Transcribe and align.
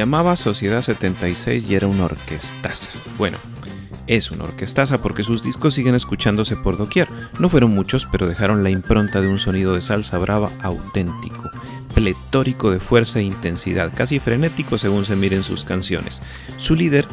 Llamaba 0.00 0.34
Sociedad 0.34 0.80
76 0.80 1.66
y 1.68 1.74
era 1.74 1.86
una 1.86 2.06
orquestaza. 2.06 2.90
Bueno, 3.18 3.36
es 4.06 4.30
una 4.30 4.44
orquestaza 4.44 5.02
porque 5.02 5.24
sus 5.24 5.42
discos 5.42 5.74
siguen 5.74 5.94
escuchándose 5.94 6.56
por 6.56 6.78
doquier. 6.78 7.06
No 7.38 7.50
fueron 7.50 7.74
muchos, 7.74 8.08
pero 8.10 8.26
dejaron 8.26 8.64
la 8.64 8.70
impronta 8.70 9.20
de 9.20 9.28
un 9.28 9.36
sonido 9.36 9.74
de 9.74 9.82
salsa 9.82 10.16
brava 10.16 10.48
auténtico, 10.62 11.50
pletórico 11.94 12.70
de 12.70 12.80
fuerza 12.80 13.18
e 13.18 13.24
intensidad, 13.24 13.92
casi 13.94 14.20
frenético 14.20 14.78
según 14.78 15.04
se 15.04 15.16
miren 15.16 15.42
sus 15.42 15.64
canciones. 15.64 16.22
Su 16.56 16.74
líder 16.76 17.04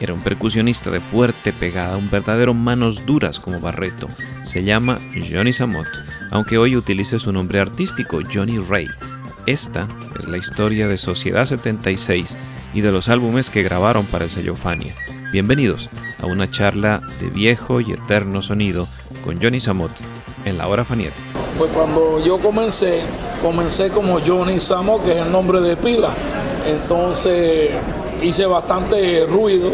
era 0.00 0.14
un 0.14 0.20
percusionista 0.20 0.92
de 0.92 1.00
fuerte 1.00 1.52
pegada, 1.52 1.96
un 1.96 2.08
verdadero 2.10 2.54
manos 2.54 3.06
duras 3.06 3.40
como 3.40 3.58
Barreto. 3.58 4.06
Se 4.44 4.62
llama 4.62 5.00
Johnny 5.28 5.52
Samot, 5.52 5.88
aunque 6.30 6.58
hoy 6.58 6.76
utilice 6.76 7.18
su 7.18 7.32
nombre 7.32 7.58
artístico, 7.58 8.20
Johnny 8.32 8.58
Ray. 8.58 8.86
Esta 9.46 9.86
es 10.18 10.26
la 10.26 10.38
historia 10.38 10.88
de 10.88 10.98
Sociedad 10.98 11.46
76 11.46 12.36
y 12.74 12.80
de 12.80 12.90
los 12.90 13.08
álbumes 13.08 13.48
que 13.48 13.62
grabaron 13.62 14.04
para 14.04 14.24
el 14.24 14.30
sello 14.30 14.56
Fania. 14.56 14.92
Bienvenidos 15.30 15.88
a 16.20 16.26
una 16.26 16.50
charla 16.50 17.00
de 17.20 17.28
viejo 17.30 17.80
y 17.80 17.92
eterno 17.92 18.42
sonido 18.42 18.88
con 19.24 19.40
Johnny 19.40 19.60
Samot 19.60 19.92
en 20.44 20.58
la 20.58 20.66
hora 20.66 20.84
faniática. 20.84 21.22
Pues 21.58 21.70
cuando 21.70 22.20
yo 22.24 22.38
comencé, 22.38 23.02
comencé 23.40 23.90
como 23.90 24.18
Johnny 24.20 24.58
Samo, 24.58 25.00
que 25.04 25.12
es 25.12 25.24
el 25.24 25.30
nombre 25.30 25.60
de 25.60 25.76
pila. 25.76 26.10
Entonces 26.66 27.70
hice 28.20 28.46
bastante 28.46 29.26
ruido, 29.26 29.70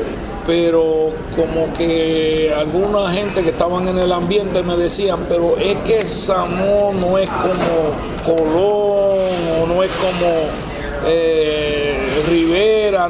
pero 0.46 1.10
como 1.36 1.72
que 1.76 2.52
alguna 2.56 3.10
gente 3.10 3.42
que 3.42 3.50
estaban 3.50 3.86
en 3.88 3.98
el 3.98 4.12
ambiente 4.12 4.62
me 4.62 4.76
decían, 4.76 5.20
pero 5.28 5.56
es 5.56 5.76
que 5.78 6.06
Samo 6.06 6.92
no 6.94 7.18
es 7.18 7.28
como 7.28 8.36
Colón 8.36 9.28
o 9.60 9.66
no 9.66 9.82
es 9.82 9.90
como 9.92 10.32
eh, 11.06 11.98
Rivera, 12.28 13.08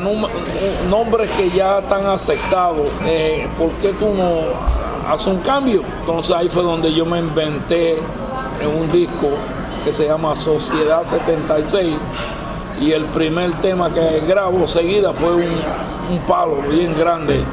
nombres 0.90 1.30
que 1.30 1.50
ya 1.50 1.78
están 1.78 2.06
aceptados. 2.06 2.88
Eh, 3.06 3.46
¿Por 3.58 3.70
qué 3.72 3.92
tú 3.92 4.14
no 4.14 5.12
haces 5.12 5.26
un 5.26 5.38
cambio? 5.38 5.82
Entonces 6.00 6.34
ahí 6.34 6.48
fue 6.48 6.62
donde 6.62 6.92
yo 6.92 7.06
me 7.06 7.18
inventé 7.18 7.96
en 8.60 8.80
un 8.80 8.90
disco 8.92 9.30
que 9.84 9.92
se 9.92 10.06
llama 10.06 10.34
Sociedad 10.34 11.02
76 11.04 11.96
y 12.80 12.92
el 12.92 13.04
primer 13.06 13.50
tema 13.56 13.92
que 13.92 14.20
grabo 14.26 14.66
seguida 14.66 15.12
fue 15.12 15.34
un, 15.34 15.44
un 16.08 16.18
palo 16.20 16.56
bien 16.68 16.96
grande. 16.98 17.44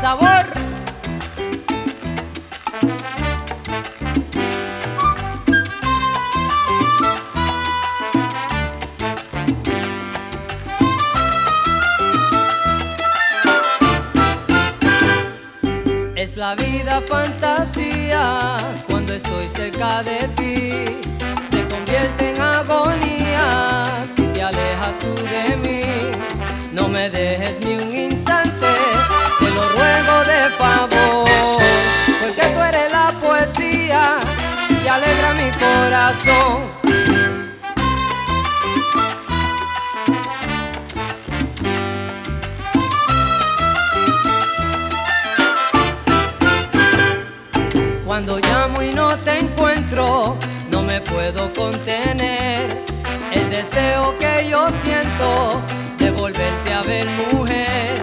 Sabor. 0.00 0.44
Es 16.14 16.36
la 16.36 16.54
vida 16.54 17.02
fantasía 17.06 18.56
cuando 18.90 19.14
estoy 19.14 19.48
cerca 19.48 20.02
de 20.02 20.28
ti. 20.36 20.98
Se 21.50 21.66
convierte 21.68 22.30
en 22.30 22.40
agonía 22.40 22.83
No 27.34 27.40
me 27.40 27.46
dejes 27.46 27.64
ni 27.64 27.74
un 27.74 27.92
instante, 27.92 28.66
te 29.40 29.50
lo 29.50 29.68
ruego 29.70 30.24
de 30.24 30.50
favor. 30.56 31.58
Porque 32.22 32.42
tú 32.42 32.60
eres 32.60 32.92
la 32.92 33.08
poesía 33.20 34.20
que 34.68 34.88
alegra 34.88 35.34
mi 35.34 35.50
corazón. 35.50 36.70
Cuando 48.06 48.38
llamo 48.38 48.80
y 48.80 48.92
no 48.92 49.16
te 49.18 49.40
encuentro, 49.40 50.36
no 50.70 50.82
me 50.82 51.00
puedo 51.00 51.52
contener. 51.52 52.84
El 53.32 53.50
deseo 53.50 54.16
que 54.20 54.48
yo 54.48 54.68
siento 54.84 55.60
mujer. 57.32 57.94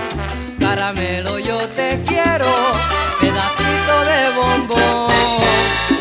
Caramelo, 0.59 1.37
yo 1.39 1.57
te 1.69 2.01
quiero, 2.05 2.51
pedacito 3.19 3.95
de 4.09 4.29
bombón. 4.35 5.11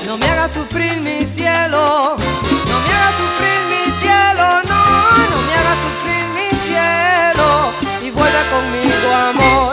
No 0.06 0.16
me 0.16 0.26
hagas 0.26 0.52
sufrir 0.52 1.00
mi 1.00 1.26
cielo, 1.26 2.16
no 2.16 2.76
me 2.84 2.92
hagas 2.96 3.14
sufrir 3.22 3.60
mi 3.72 3.92
cielo, 4.00 4.62
no, 4.68 4.82
no 5.32 5.38
me 5.46 5.54
hagas 5.60 5.78
sufrir 5.86 6.24
mi 6.36 6.48
cielo. 6.66 7.72
Y 8.02 8.10
vuelve 8.10 8.42
conmigo, 8.50 9.14
amor 9.14 9.69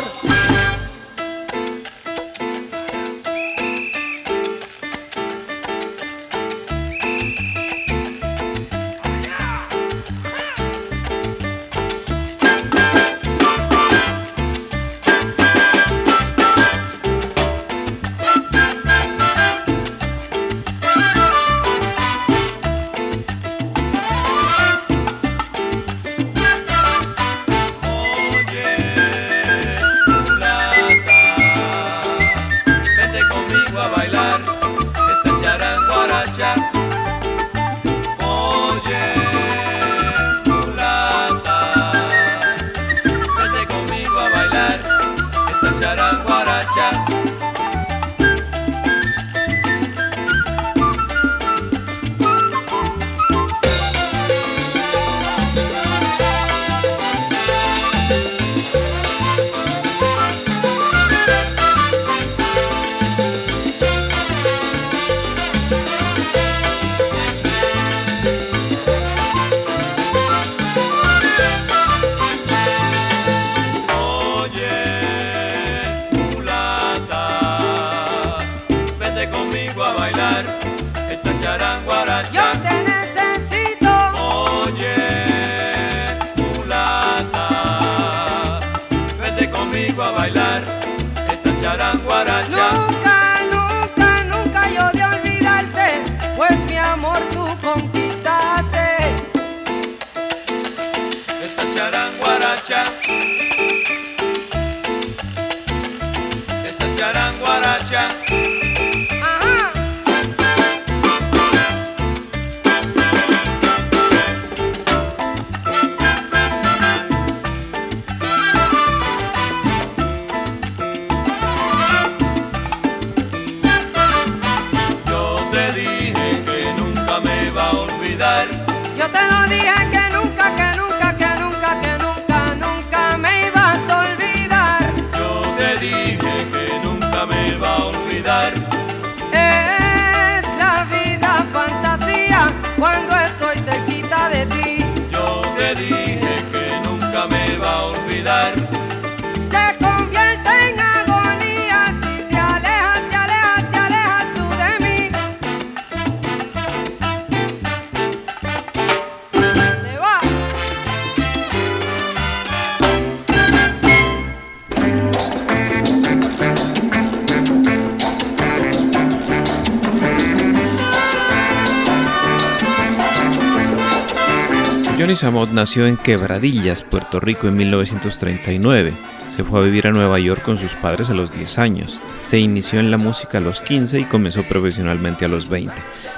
Samot 175.17 175.49
nació 175.49 175.87
en 175.87 175.97
Quebradillas, 175.97 176.83
Puerto 176.83 177.19
Rico 177.19 177.47
en 177.47 177.57
1939. 177.57 178.93
Se 179.29 179.43
fue 179.43 179.59
a 179.59 179.63
vivir 179.63 179.87
a 179.87 179.91
Nueva 179.91 180.19
York 180.19 180.43
con 180.43 180.57
sus 180.57 180.75
padres 180.75 181.09
a 181.09 181.15
los 181.15 181.31
10 181.31 181.57
años. 181.57 181.99
Se 182.21 182.37
inició 182.37 182.79
en 182.79 182.91
la 182.91 182.97
música 182.97 183.39
a 183.39 183.41
los 183.41 183.61
15 183.61 183.99
y 183.99 184.03
comenzó 184.05 184.43
profesionalmente 184.43 185.25
a 185.25 185.27
los 185.27 185.49
20. 185.49 185.73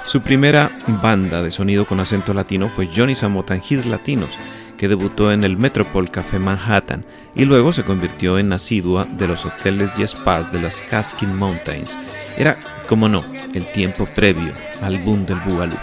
Su 0.06 0.20
primera 0.20 0.70
banda 1.02 1.42
de 1.42 1.50
sonido 1.50 1.86
con 1.86 1.98
acento 1.98 2.34
latino 2.34 2.68
fue 2.68 2.90
Johnny 2.94 3.14
Samot 3.14 3.50
and 3.50 3.62
His 3.68 3.86
Latinos, 3.86 4.38
que 4.76 4.88
debutó 4.88 5.32
en 5.32 5.44
el 5.44 5.56
Metropole 5.56 6.10
Café 6.10 6.38
Manhattan 6.38 7.06
y 7.34 7.46
luego 7.46 7.72
se 7.72 7.84
convirtió 7.84 8.38
en 8.38 8.52
asidua 8.52 9.06
de 9.06 9.28
los 9.28 9.46
hoteles 9.46 9.92
y 9.98 10.06
spas 10.06 10.52
de 10.52 10.60
las 10.60 10.82
Caskin 10.82 11.34
Mountains. 11.36 11.98
Era, 12.36 12.58
como 12.86 13.08
no, 13.08 13.24
el 13.54 13.66
tiempo 13.72 14.06
previo 14.14 14.52
al 14.82 14.98
boom 14.98 15.24
del 15.24 15.40
Boogaloo. 15.40 15.78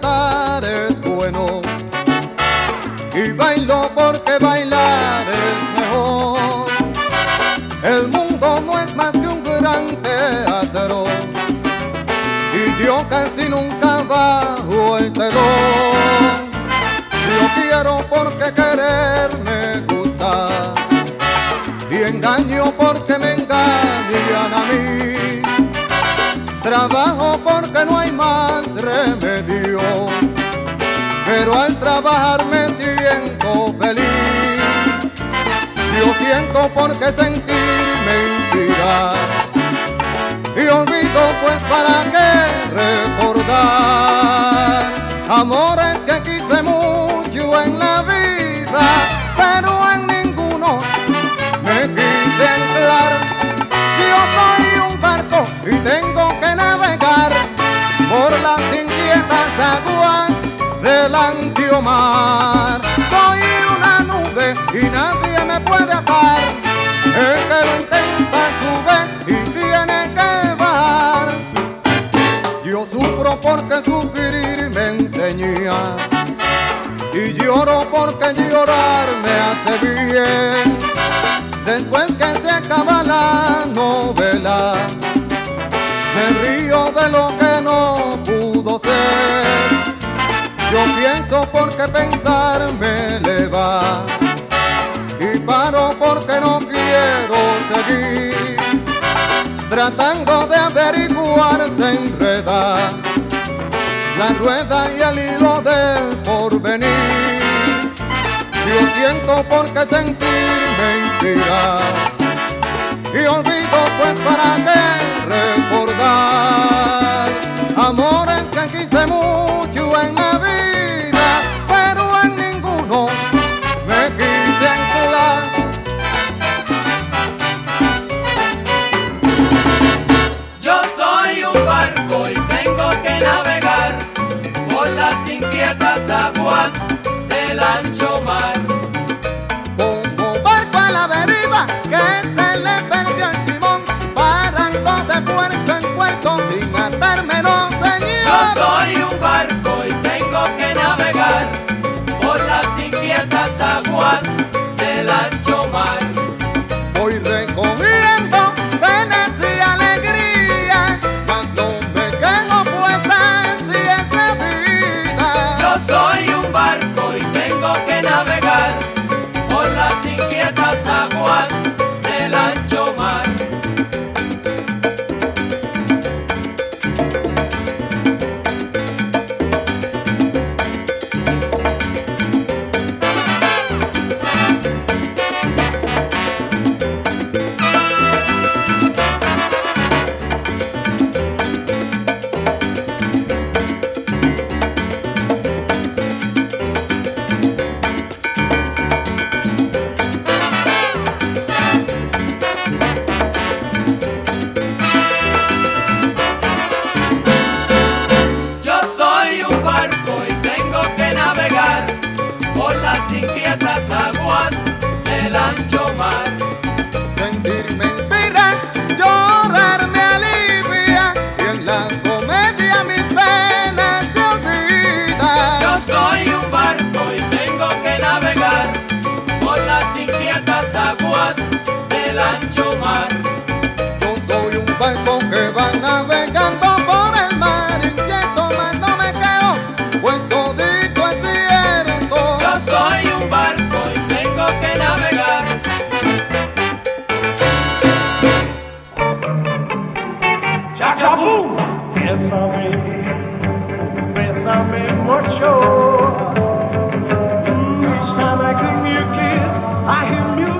Cantar 0.00 0.95
trabajar 32.06 32.46
me 32.46 32.66
siento 32.76 33.74
feliz. 33.80 34.04
Yo 35.98 36.14
siento 36.24 36.70
porque 36.72 37.06
sentirme 37.06 38.14
inspirar 38.38 39.16
y 40.54 40.68
olvido 40.68 41.20
pues 41.42 41.60
para 41.64 42.04
qué 42.12 42.30
recordar 43.10 44.02
amores 45.28 45.85
Soy 61.76 63.40
una 63.76 64.00
nube 64.00 64.54
y 64.72 64.88
nadie 64.88 65.44
me 65.44 65.60
puede 65.60 65.92
atar. 65.92 66.40
El 67.04 67.38
que 67.48 67.60
lo 67.66 67.76
intenta 67.76 68.42
sube 68.62 68.98
y 69.26 69.36
tiene 69.50 69.98
que 70.14 70.54
bajar. 70.54 71.28
Yo 72.64 72.86
sufro 72.90 73.38
porque 73.42 73.82
sufrir 73.84 74.70
me 74.70 74.84
enseña 74.88 75.96
y 77.12 77.34
lloro 77.34 77.86
porque 77.92 78.32
llorar 78.32 79.08
me 79.22 79.32
hace 79.32 79.86
bien. 79.86 80.65
Porque 91.66 91.88
pensar 91.88 92.72
me 92.74 93.16
eleva 93.16 94.04
y 95.18 95.38
paro 95.40 95.96
porque 95.98 96.40
no 96.40 96.60
quiero 96.60 97.38
seguir. 97.72 98.56
Tratando 99.68 100.46
de 100.46 100.56
averiguar 100.56 101.68
se 101.76 101.96
enreda 101.96 102.90
la 104.18 104.28
rueda 104.38 104.90
y 104.96 105.00
el 105.02 105.18
hilo 105.18 105.60
del 105.62 106.16
porvenir. 106.18 107.94
Yo 108.68 108.78
siento 108.96 109.44
porque 109.48 109.80
sentirme 109.86 110.88
inspira 111.04 111.78
y 113.12 113.26
olvido 113.26 113.78
pues 113.98 114.14
para 114.20 114.45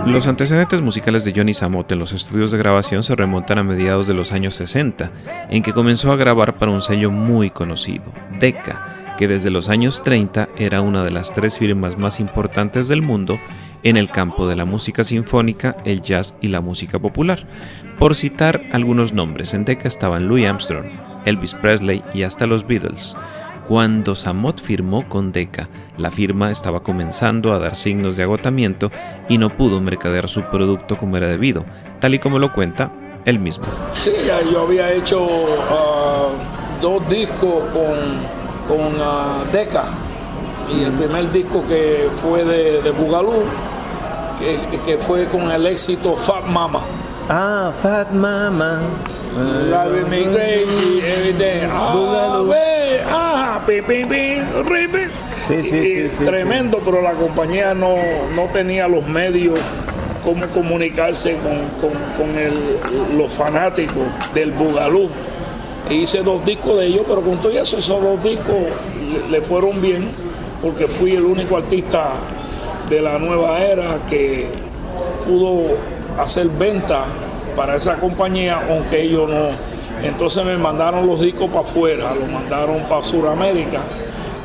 Mm, 0.06 0.11
los 0.11 0.26
antecedentes 0.26 0.80
musicales 0.80 1.25
de 1.25 1.33
Johnny 1.35 1.54
Samot 1.54 1.90
en 1.92 1.99
los 1.99 2.12
estudios 2.12 2.50
de 2.50 2.59
grabación 2.59 3.02
se 3.02 3.16
remontan 3.16 3.59
a 3.59 3.62
mediados 3.62 4.06
de 4.06 4.14
los 4.14 4.33
años 4.33 4.54
60, 4.56 5.11
en 5.50 5.62
que 5.62 5.73
comenzó 5.73 6.12
a 6.12 6.16
grabar 6.16 6.54
para 6.54 6.73
un 6.73 6.83
sello 6.83 7.11
muy 7.11 7.50
conocido, 7.50 8.04
Decca, 8.38 9.14
que 9.18 9.28
desde 9.28 9.50
los 9.50 9.68
años 9.68 10.02
30 10.04 10.49
era 10.59 10.80
una 10.80 11.04
de 11.04 11.11
las 11.11 11.33
tres 11.33 11.59
firmas 11.59 11.97
más 11.99 12.21
importantes 12.21 12.88
del 12.88 13.02
mundo 13.02 13.38
en 13.83 13.97
el 13.97 14.11
campo 14.11 14.49
de 14.49 14.56
la 14.56 14.64
música 14.64 15.04
sinfónica, 15.04 15.76
el 15.85 16.02
jazz 16.02 16.37
y 16.40 16.49
la 16.49 16.61
música 16.61 16.99
popular. 16.99 17.47
Por 17.99 18.14
citar 18.14 18.62
algunos 18.73 19.12
nombres, 19.12 19.54
en 19.54 19.64
Decca 19.64 19.88
estaban 19.88 20.28
Louis 20.28 20.47
Armstrong, 20.47 20.87
Elvis 21.25 21.54
Presley 21.54 22.02
y 22.12 22.25
hasta 22.25 22.47
los 22.47 22.66
Beatles. 22.66 23.16
Cuando 23.68 24.14
Samot 24.14 24.62
firmó 24.62 25.08
con 25.08 25.32
Decca, 25.32 25.68
la 25.99 26.12
firma 26.12 26.52
estaba 26.52 26.80
comenzando 26.80 27.52
a 27.52 27.58
dar 27.58 27.75
signos 27.75 28.14
de 28.14 28.23
agotamiento 28.23 28.92
y 29.28 29.38
no 29.38 29.50
pudo 29.50 29.80
mercadear 29.80 30.28
su 30.28 30.42
producto 30.42 30.96
como 30.96 31.16
era 31.16 31.26
debido, 31.26 31.64
tal 32.00 32.14
y 32.14 32.20
como 32.20 32.38
lo 32.38 32.52
cuenta 32.52 32.92
él 33.25 33.40
mismo. 33.40 33.64
Sí, 34.00 34.12
yo 34.52 34.62
había 34.62 34.92
hecho 34.92 35.25
uh, 35.25 36.80
dos 36.80 37.08
discos 37.08 37.64
con, 37.73 38.68
con 38.68 38.87
uh, 39.00 39.52
Decca 39.52 39.87
y 40.73 40.85
el 40.85 40.92
primer 40.92 41.32
disco 41.32 41.64
que 41.66 42.08
fue 42.23 42.44
de, 42.44 42.82
de 42.82 42.90
Bugalú, 42.92 43.42
que, 44.38 44.61
que 44.87 44.99
fue 44.99 45.26
con 45.26 45.50
el 45.50 45.66
éxito 45.66 46.14
Fat 46.14 46.46
Mama. 46.46 46.82
Ah, 47.28 47.73
Fat 47.82 48.12
Mama. 48.12 48.80
Driving 49.35 50.08
me 50.08 50.25
crazy 50.32 51.00
every 51.04 51.32
day. 51.32 51.68
Ah, 53.05 53.59
ah, 53.61 53.67
pi, 53.67 53.83
pi, 53.83 54.05
pi. 54.05 54.35
Sí, 55.38 55.62
sí, 55.62 55.76
Y 55.76 55.87
sí, 56.09 56.11
sí, 56.19 56.25
Tremendo, 56.25 56.81
pero 56.85 57.03
la 57.03 57.12
compañía 57.12 57.75
no, 57.75 57.95
no 58.35 58.45
tenía 58.53 58.88
los 58.88 59.07
medios 59.07 59.59
cómo 60.25 60.47
comunicarse 60.49 61.37
con, 61.37 61.59
con- 61.81 62.00
con 62.17 62.37
el- 62.38 63.17
los 63.19 63.33
fanáticos 63.33 64.05
del 64.35 64.50
Bugalú. 64.53 65.09
E 65.88 65.95
hice 65.95 66.19
dos 66.23 66.45
discos 66.45 66.79
de 66.81 66.87
ellos, 66.87 67.05
pero 67.07 67.21
con 67.21 67.37
todo 67.38 67.50
eso, 67.53 67.79
esos 67.79 68.03
dos 68.03 68.23
discos 68.25 68.57
le, 69.31 69.31
le 69.38 69.41
fueron 69.41 69.81
bien, 69.81 70.09
porque 70.62 70.87
fui 70.88 71.12
el 71.12 71.25
único 71.25 71.57
artista 71.57 72.11
de 72.91 73.00
la 73.03 73.19
nueva 73.19 73.61
era 73.61 73.99
que 74.09 74.49
pudo 75.26 75.76
hacer 76.19 76.49
venta 76.49 77.05
para 77.55 77.76
esa 77.76 77.95
compañía, 77.97 78.61
aunque 78.69 79.03
ellos 79.03 79.29
no. 79.31 79.75
Entonces 80.03 80.45
me 80.45 80.57
mandaron 80.57 81.07
los 81.07 81.21
discos 81.21 81.49
para 81.49 81.61
afuera, 81.61 82.15
los 82.15 82.29
mandaron 82.29 82.81
para 82.88 83.03
Sudamérica. 83.03 83.81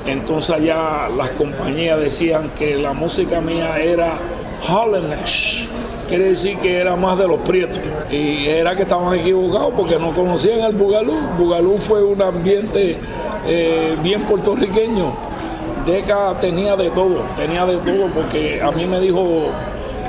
Entonces 0.06 0.56
allá 0.56 1.10
las 1.16 1.32
compañías 1.32 2.00
decían 2.00 2.52
que 2.58 2.76
la 2.76 2.94
música 2.94 3.42
mía 3.42 3.78
era 3.80 4.14
Hollenish. 4.68 5.68
Quiere 6.08 6.30
decir 6.30 6.58
que 6.58 6.78
era 6.78 6.96
más 6.96 7.18
de 7.18 7.28
los 7.28 7.40
prietos. 7.42 7.80
Y 8.10 8.48
era 8.48 8.76
que 8.76 8.84
estaban 8.84 9.18
equivocados 9.18 9.74
porque 9.76 9.98
no 9.98 10.12
conocían 10.12 10.62
el 10.62 10.76
Bugalú. 10.76 11.14
Bugalú 11.38 11.78
fue 11.78 12.04
un 12.04 12.22
ambiente 12.22 12.98
eh, 13.48 13.96
bien 14.04 14.22
puertorriqueño. 14.24 15.14
Deca 15.86 16.36
tenía 16.40 16.76
de 16.76 16.92
todo, 16.92 17.24
tenía 17.36 17.66
de 17.66 17.78
todo 17.78 18.08
porque 18.14 18.62
a 18.62 18.72
mí 18.72 18.86
me 18.86 19.00
dijo 19.00 19.48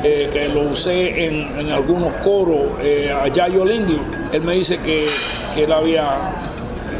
eh, 0.02 0.28
que 0.32 0.49
lo 0.49 0.62
usé 0.62 1.26
en, 1.26 1.59
en 1.59 1.71
algunos 1.71 2.12
coros 2.25 2.62
eh, 2.80 3.12
a 3.12 3.28
Yayo 3.28 3.64
el 3.64 3.76
Indio. 3.76 3.99
Él 4.32 4.42
me 4.42 4.54
dice 4.54 4.78
que, 4.78 5.06
que 5.54 5.64
él 5.64 5.73
había 5.73 6.09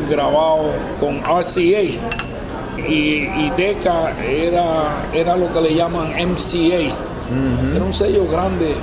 grabado 0.09 0.73
con 1.01 1.21
RCA 1.21 1.83
y, 1.83 2.01
y 2.89 3.53
Deca 3.57 4.13
era, 4.23 5.07
era 5.13 5.37
lo 5.37 5.53
que 5.53 5.61
le 5.61 5.75
llaman 5.75 6.13
MCA. 6.13 6.95
Era 7.75 7.85
un 7.85 7.95
sello 7.95 8.27
grande. 8.29 8.75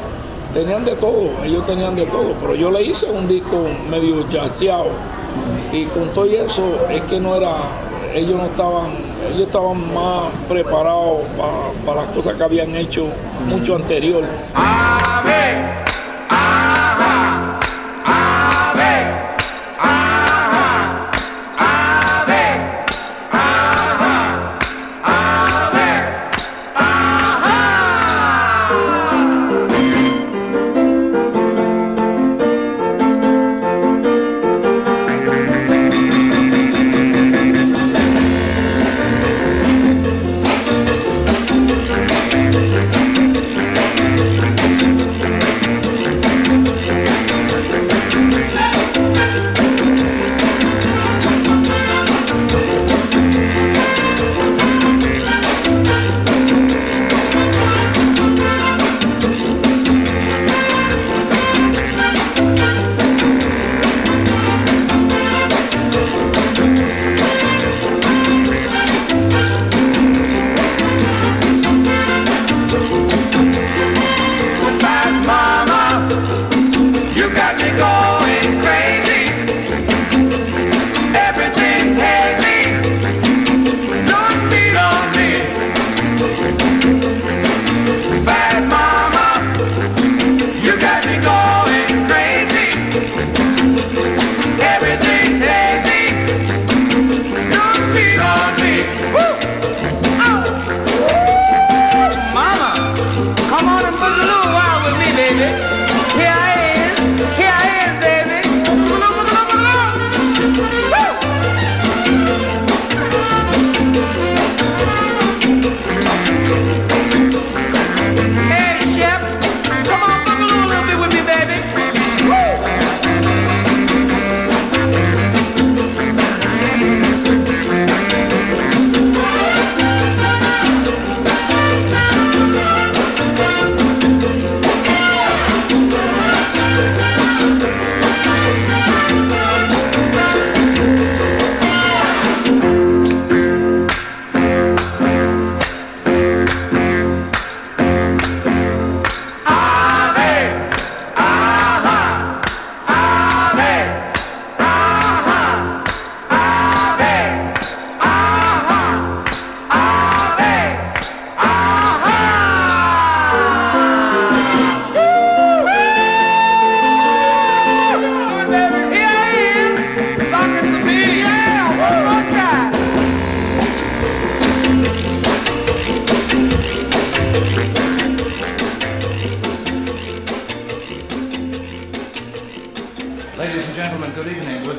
Tenían 0.54 0.84
de 0.84 0.96
todo, 0.96 1.30
ellos 1.46 1.64
tenían 1.68 1.96
de 1.96 2.06
todo, 2.06 2.34
pero 2.42 2.56
yo 2.56 2.72
le 2.72 2.82
hice 2.82 3.06
un 3.06 3.28
disco 3.28 3.68
medio 3.88 4.26
jazzeado 4.32 4.88
y 5.72 5.86
con 5.86 6.10
todo 6.14 6.26
eso 6.26 6.64
es 6.90 7.02
que 7.04 7.20
no 7.20 7.36
era, 7.36 7.56
ellos 8.14 8.36
no 8.38 8.46
estaban, 8.46 8.88
ellos 9.34 9.48
estaban 9.48 9.94
más 9.94 10.24
preparados 10.48 11.22
pa- 11.38 11.72
para 11.86 12.02
las 12.06 12.10
cosas 12.16 12.36
que 12.36 12.44
habían 12.44 12.76
hecho 12.76 13.06
mucho 13.48 13.76
anterior. 13.76 14.24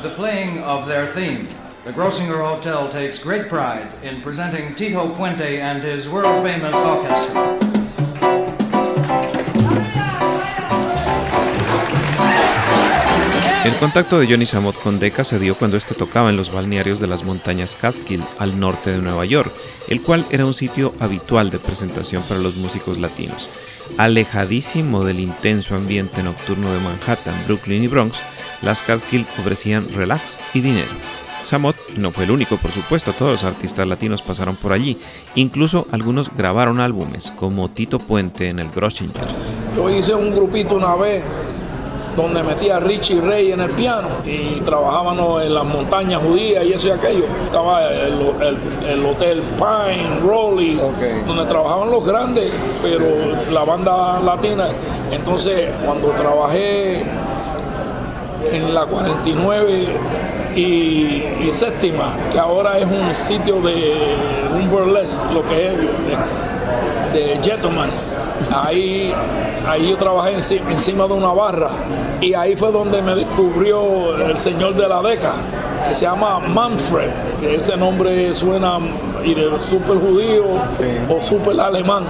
With 0.01 0.13
the 0.13 0.17
playing 0.17 0.57
of 0.63 0.87
their 0.87 1.05
theme, 1.05 1.47
the 1.83 1.93
Grossinger 1.93 2.43
Hotel 2.43 2.89
takes 2.89 3.19
great 3.19 3.49
pride 3.49 3.87
in 4.03 4.19
presenting 4.21 4.73
Tito 4.73 5.13
Puente 5.13 5.59
and 5.59 5.83
his 5.83 6.09
world 6.09 6.43
famous 6.43 6.75
orchestra. 6.75 7.80
El 13.63 13.75
contacto 13.75 14.17
de 14.17 14.25
Johnny 14.25 14.47
Samot 14.47 14.75
con 14.81 14.97
Decca 14.97 15.23
se 15.23 15.37
dio 15.37 15.55
cuando 15.55 15.77
este 15.77 15.93
tocaba 15.93 16.31
en 16.31 16.35
los 16.35 16.51
balnearios 16.51 16.99
de 16.99 17.05
las 17.05 17.23
montañas 17.23 17.77
Catskill 17.79 18.23
al 18.39 18.59
norte 18.59 18.89
de 18.89 18.97
Nueva 18.97 19.23
York, 19.25 19.53
el 19.87 20.01
cual 20.01 20.25
era 20.31 20.47
un 20.47 20.55
sitio 20.55 20.95
habitual 20.99 21.51
de 21.51 21.59
presentación 21.59 22.23
para 22.23 22.39
los 22.39 22.55
músicos 22.55 22.97
latinos. 22.97 23.51
Alejadísimo 23.99 25.05
del 25.05 25.19
intenso 25.19 25.75
ambiente 25.75 26.23
nocturno 26.23 26.73
de 26.73 26.79
Manhattan, 26.79 27.35
Brooklyn 27.45 27.83
y 27.83 27.87
Bronx, 27.87 28.23
las 28.63 28.81
Catskill 28.81 29.27
ofrecían 29.37 29.87
relax 29.89 30.39
y 30.55 30.61
dinero. 30.61 30.89
Samot 31.43 31.75
no 31.97 32.11
fue 32.11 32.23
el 32.23 32.31
único, 32.31 32.57
por 32.57 32.71
supuesto, 32.71 33.13
todos 33.13 33.33
los 33.33 33.43
artistas 33.43 33.85
latinos 33.85 34.23
pasaron 34.23 34.55
por 34.55 34.73
allí, 34.73 34.97
incluso 35.35 35.87
algunos 35.91 36.35
grabaron 36.35 36.79
álbumes, 36.79 37.29
como 37.29 37.69
Tito 37.69 37.99
Puente 37.99 38.49
en 38.49 38.57
el 38.57 38.71
Grossinger. 38.71 39.27
Yo 39.75 39.87
hice 39.87 40.15
un 40.15 40.33
grupito 40.33 40.75
una 40.75 40.95
vez 40.95 41.23
donde 42.15 42.43
metía 42.43 42.77
a 42.77 42.79
Richie 42.79 43.21
Ray 43.21 43.51
en 43.53 43.61
el 43.61 43.71
piano 43.71 44.07
y 44.25 44.59
trabajábamos 44.61 45.43
en 45.43 45.53
las 45.53 45.63
montañas 45.65 46.21
judías 46.21 46.65
y 46.65 46.73
eso 46.73 46.87
y 46.89 46.91
aquello. 46.91 47.23
Estaba 47.45 47.87
el, 47.87 48.13
el- 48.41 48.57
el 48.89 49.05
hotel 49.05 49.41
Pine, 49.57 50.19
Rollies, 50.25 50.89
donde 51.25 51.45
trabajaban 51.45 51.89
los 51.91 52.05
grandes, 52.05 52.51
pero 52.81 53.05
la 53.51 53.63
banda 53.63 54.19
latina. 54.19 54.65
Entonces, 55.11 55.69
cuando 55.85 56.09
trabajé 56.09 57.03
en 58.51 58.73
la 58.73 58.85
49 58.85 59.85
y, 60.55 60.59
y 60.59 61.49
séptima, 61.51 62.13
que 62.31 62.39
ahora 62.39 62.77
es 62.79 62.85
un 62.85 63.13
sitio 63.15 63.61
de 63.61 63.93
un 64.53 64.69
burlesque, 64.69 65.33
lo 65.33 65.47
que 65.47 65.67
es 65.67 66.07
de, 67.13 67.19
de 67.19 67.39
gentleman. 67.43 67.89
Ahí, 68.53 69.13
ahí 69.67 69.89
yo 69.89 69.97
trabajé 69.97 70.35
enci- 70.37 70.61
encima 70.69 71.05
de 71.07 71.13
una 71.13 71.31
barra 71.33 71.69
y 72.19 72.33
ahí 72.33 72.55
fue 72.55 72.71
donde 72.71 73.01
me 73.01 73.15
descubrió 73.15 74.15
el 74.17 74.37
señor 74.39 74.75
de 74.75 74.87
la 74.87 75.01
década, 75.01 75.35
que 75.87 75.93
se 75.93 76.05
llama 76.05 76.39
Manfred, 76.39 77.09
que 77.39 77.55
ese 77.55 77.77
nombre 77.77 78.33
suena 78.33 78.77
y 79.23 79.33
de 79.35 79.59
super 79.59 79.97
judío 79.97 80.43
o 81.09 81.21
super 81.21 81.59
alemán. 81.59 82.05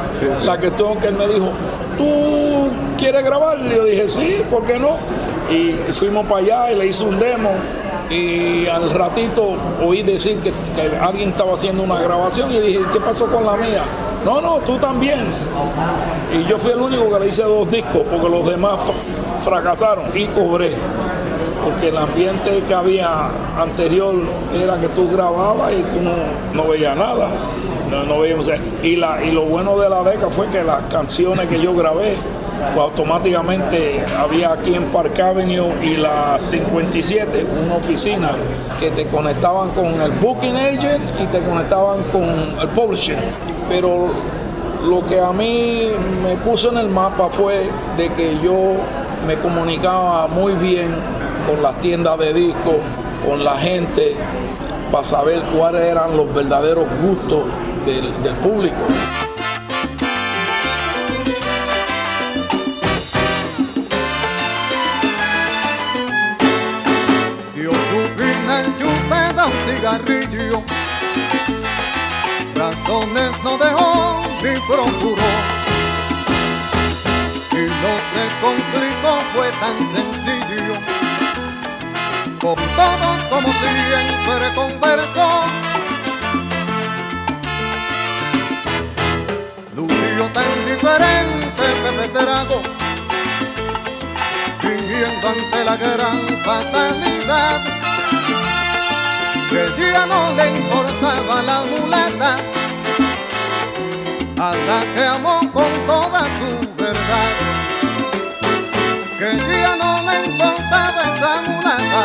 La 0.46 0.58
cuestión 0.58 0.98
que 1.00 1.08
él 1.08 1.16
me 1.16 1.28
dijo, 1.28 1.50
¿tú 1.98 2.72
quieres 2.98 3.24
grabar? 3.24 3.60
Y 3.60 3.70
yo 3.76 3.84
dije, 3.84 4.10
sí, 4.10 4.42
¿por 4.50 4.64
qué 4.66 4.80
no? 4.80 4.96
Y 5.50 5.74
fuimos 5.94 6.26
para 6.28 6.38
allá 6.42 6.72
y 6.72 6.76
le 6.76 6.88
hice 6.88 7.04
un 7.04 7.20
demo 7.20 7.50
y 8.10 8.68
al 8.68 8.90
ratito 8.92 9.54
oí 9.86 10.02
decir 10.02 10.38
que, 10.40 10.50
que 10.50 10.98
alguien 11.02 11.30
estaba 11.30 11.54
haciendo 11.54 11.84
una 11.84 12.00
grabación 12.02 12.52
y 12.52 12.60
dije, 12.60 12.80
¿qué 12.94 13.00
pasó 13.00 13.26
con 13.28 13.46
la 13.46 13.56
mía? 13.58 13.82
No, 14.26 14.40
no, 14.42 14.58
tú 14.60 14.78
también. 14.78 15.20
Y 16.34 16.44
yo 16.48 16.58
fui 16.60 16.72
el 16.72 16.80
único 16.82 17.12
que 17.12 17.20
le 17.20 17.28
hice 17.30 17.44
dos 17.44 17.70
discos 17.72 18.04
porque 18.10 18.30
los 18.30 18.46
demás 18.46 18.80
fra- 18.82 19.42
fracasaron 19.42 20.06
y 20.16 20.26
cobré. 20.28 20.76
Porque 21.64 21.90
el 21.90 21.98
ambiente 21.98 22.64
que 22.68 22.74
había 22.74 23.30
anterior 23.60 24.16
era 24.56 24.78
que 24.80 24.88
tú 24.90 25.10
grababas 25.12 25.72
y 25.74 25.82
tú 25.84 26.00
no, 26.54 26.64
veías 26.70 26.96
nada. 26.98 27.30
No, 27.90 28.04
no 28.04 28.20
veíamos, 28.22 28.48
y, 28.84 28.96
la, 28.96 29.24
y 29.24 29.32
lo 29.32 29.44
bueno 29.44 29.78
de 29.78 29.90
la 29.90 30.02
década 30.04 30.30
fue 30.32 30.48
que 30.48 30.64
las 30.64 30.84
canciones 30.90 31.48
que 31.50 31.60
yo 31.60 31.76
grabé, 31.76 32.16
pues 32.74 32.78
automáticamente 32.86 34.04
había 34.20 34.54
aquí 34.54 34.74
en 34.76 34.86
Park 34.86 35.20
Avenue 35.20 35.72
y 35.84 35.98
la 35.98 36.38
57 36.40 37.46
una 37.66 37.76
oficina 37.76 38.32
que 38.80 38.92
te 38.92 39.08
conectaban 39.08 39.70
con 39.72 39.88
el 39.88 40.12
booking 40.22 40.56
agent 40.56 41.04
y 41.20 41.26
te 41.26 41.42
conectaban 41.44 42.02
con 42.12 42.24
el 42.24 42.68
publishing. 42.70 43.18
Pero 43.72 44.10
lo 44.86 45.06
que 45.06 45.22
a 45.22 45.32
mí 45.32 45.88
me 46.22 46.36
puso 46.36 46.72
en 46.72 46.78
el 46.78 46.90
mapa 46.90 47.30
fue 47.30 47.70
de 47.96 48.10
que 48.10 48.38
yo 48.44 48.74
me 49.26 49.38
comunicaba 49.38 50.28
muy 50.28 50.54
bien 50.56 50.94
con 51.48 51.64
las 51.64 51.80
tiendas 51.80 52.20
de 52.20 52.34
discos, 52.34 52.76
con 53.26 53.46
la 53.46 53.58
gente, 53.58 54.18
para 54.92 55.06
saber 55.06 55.42
cuáles 55.56 55.84
eran 55.84 56.18
los 56.18 56.34
verdaderos 56.34 56.86
gustos 57.02 57.46
del, 57.86 58.24
del 58.24 58.36
público. 58.36 58.76
Razones 72.92 73.32
no 73.42 73.58
dejó 73.58 74.22
ni 74.44 74.60
procuró. 74.68 75.24
Y 77.54 77.64
no 77.82 77.94
se 78.12 78.24
complicó, 78.42 79.14
fue 79.34 79.50
tan 79.62 79.78
sencillo. 79.96 80.74
Con 82.42 82.56
todos 82.76 83.24
como 83.30 83.48
siempre 83.48 84.54
conversó. 84.56 85.44
Lució 89.74 90.26
tan 90.34 90.66
diferente 90.66 91.64
Pepe 91.84 92.08
Drago 92.10 92.62
fingiendo 94.60 95.30
ante 95.30 95.64
la 95.64 95.78
gran 95.78 96.28
fatalidad 96.44 97.62
que 99.50 99.92
ya 99.92 100.06
no 100.06 100.34
le 100.34 100.58
importaba 100.58 101.42
la 101.42 101.64
mulata 101.64 102.51
a 104.42 104.56
la 104.56 104.80
que 104.96 105.04
amó 105.06 105.40
con 105.54 105.72
toda 105.86 106.22
su 106.38 106.50
verdad. 106.76 107.32
Que 109.20 109.30
ya 109.38 109.76
no 109.76 109.92
le 110.08 110.16
importaba 110.30 111.02
esa 111.14 111.34
mulata. 111.46 112.04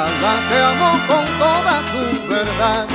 A 0.00 0.04
la 0.22 0.34
que 0.48 0.58
amó 0.70 0.92
con 1.10 1.24
toda 1.42 1.74
su 1.90 2.04
verdad. 2.28 2.86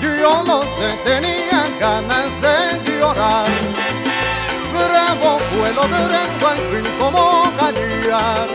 Yo 0.00 0.42
no 0.46 0.62
sé 0.76 0.88
tenía 1.04 1.62
ganas 1.78 2.30
de 2.44 2.56
llorar. 2.98 3.50
Bravo 4.72 5.38
fue 5.50 5.68
lo 5.74 5.82
de 5.82 6.16
al 6.50 6.60
fin 6.70 6.86
como 6.98 7.22
callar. 7.58 8.48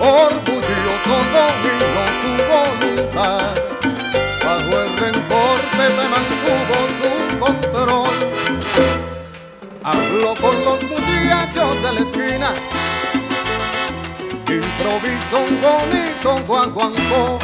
Orgulloso 0.00 1.16
dominó 1.32 1.79
guaguancó. 16.50 17.38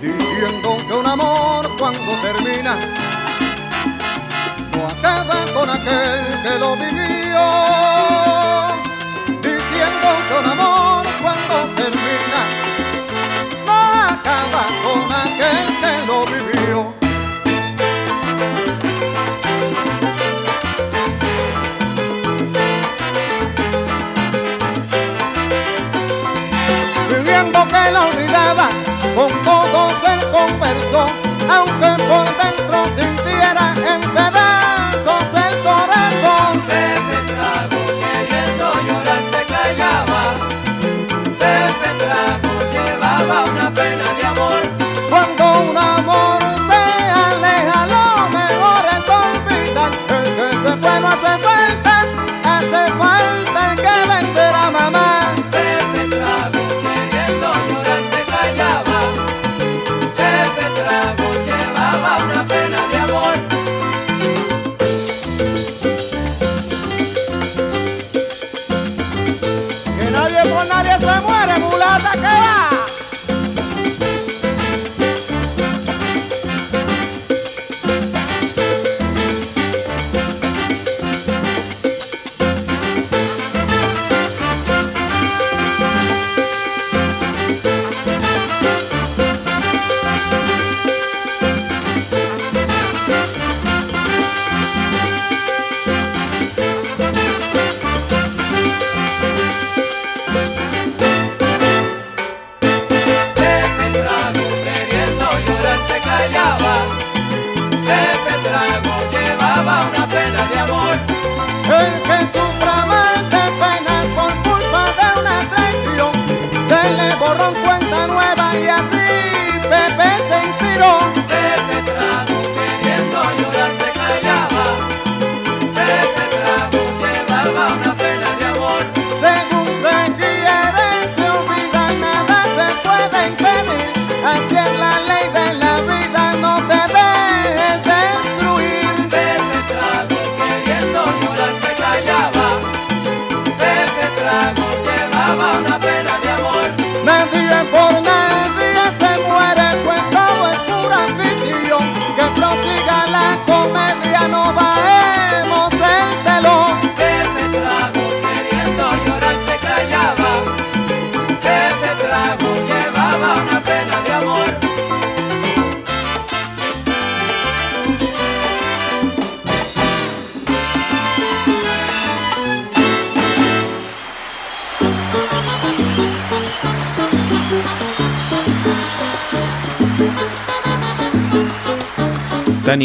Diciendo 0.00 0.76
que 0.86 0.94
un 0.94 1.06
amor 1.06 1.68
cuando 1.76 2.12
termina 2.22 2.78
no 4.72 4.86
acaba 4.86 5.44
con 5.52 5.68
aquel 5.68 6.22
que 6.44 6.58
lo 6.62 6.76
vivió, 6.76 7.46
diciendo 9.42 10.08
que 10.26 10.34
un 10.42 10.46
amor 10.54 11.06
cuando 11.22 11.54
termina, 11.74 12.40
no 13.66 13.72
acaba 14.12 14.62
con 14.84 15.12
aquel 15.12 15.33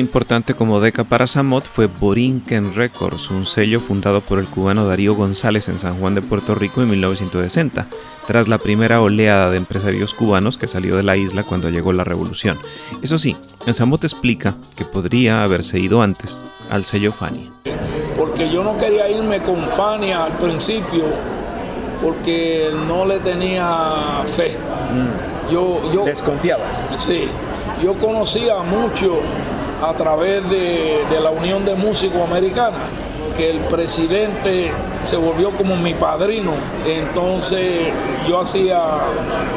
importante 0.09 0.55
como 0.55 0.79
Deca 0.79 1.03
para 1.03 1.27
Samot 1.27 1.65
fue 1.65 1.85
Borinquen 1.85 2.73
Records, 2.73 3.29
un 3.29 3.45
sello 3.45 3.79
fundado 3.79 4.21
por 4.21 4.39
el 4.39 4.47
cubano 4.47 4.87
Darío 4.87 5.13
González 5.13 5.69
en 5.69 5.77
San 5.77 5.99
Juan 5.99 6.15
de 6.15 6.23
Puerto 6.23 6.55
Rico 6.55 6.81
en 6.81 6.89
1960, 6.89 7.85
tras 8.25 8.47
la 8.47 8.57
primera 8.57 9.01
oleada 9.01 9.51
de 9.51 9.57
empresarios 9.57 10.15
cubanos 10.15 10.57
que 10.57 10.67
salió 10.67 10.95
de 10.95 11.03
la 11.03 11.15
isla 11.15 11.43
cuando 11.43 11.69
llegó 11.69 11.93
la 11.93 12.05
revolución. 12.05 12.57
Eso 13.03 13.19
sí, 13.19 13.37
Samot 13.71 14.03
explica 14.03 14.55
que 14.75 14.83
podría 14.83 15.43
haberse 15.43 15.77
ido 15.77 16.01
antes 16.01 16.43
al 16.71 16.85
sello 16.85 17.13
Fania. 17.13 17.51
Porque 18.17 18.49
yo 18.49 18.63
no 18.63 18.77
quería 18.77 19.11
irme 19.11 19.37
con 19.43 19.61
Fania 19.69 20.25
al 20.25 20.39
principio 20.39 21.03
porque 22.01 22.71
no 22.87 23.05
le 23.05 23.19
tenía 23.19 24.23
fe. 24.25 24.57
Mm. 24.91 25.51
Yo, 25.53 25.93
yo, 25.93 26.05
¿Desconfiabas? 26.05 26.95
Sí, 26.97 27.27
yo 27.83 27.93
conocía 27.93 28.57
mucho 28.63 29.19
a 29.81 29.93
través 29.93 30.47
de, 30.49 31.19
la 31.21 31.29
Unión 31.29 31.65
de 31.65 31.75
Músicos 31.75 32.21
Americana, 32.27 32.77
que 33.37 33.49
el 33.49 33.59
presidente 33.59 34.71
se 35.03 35.15
volvió 35.15 35.51
como 35.51 35.75
mi 35.75 35.93
padrino. 35.93 36.51
Entonces 36.85 37.87
yo 38.27 38.41
hacía, 38.41 38.81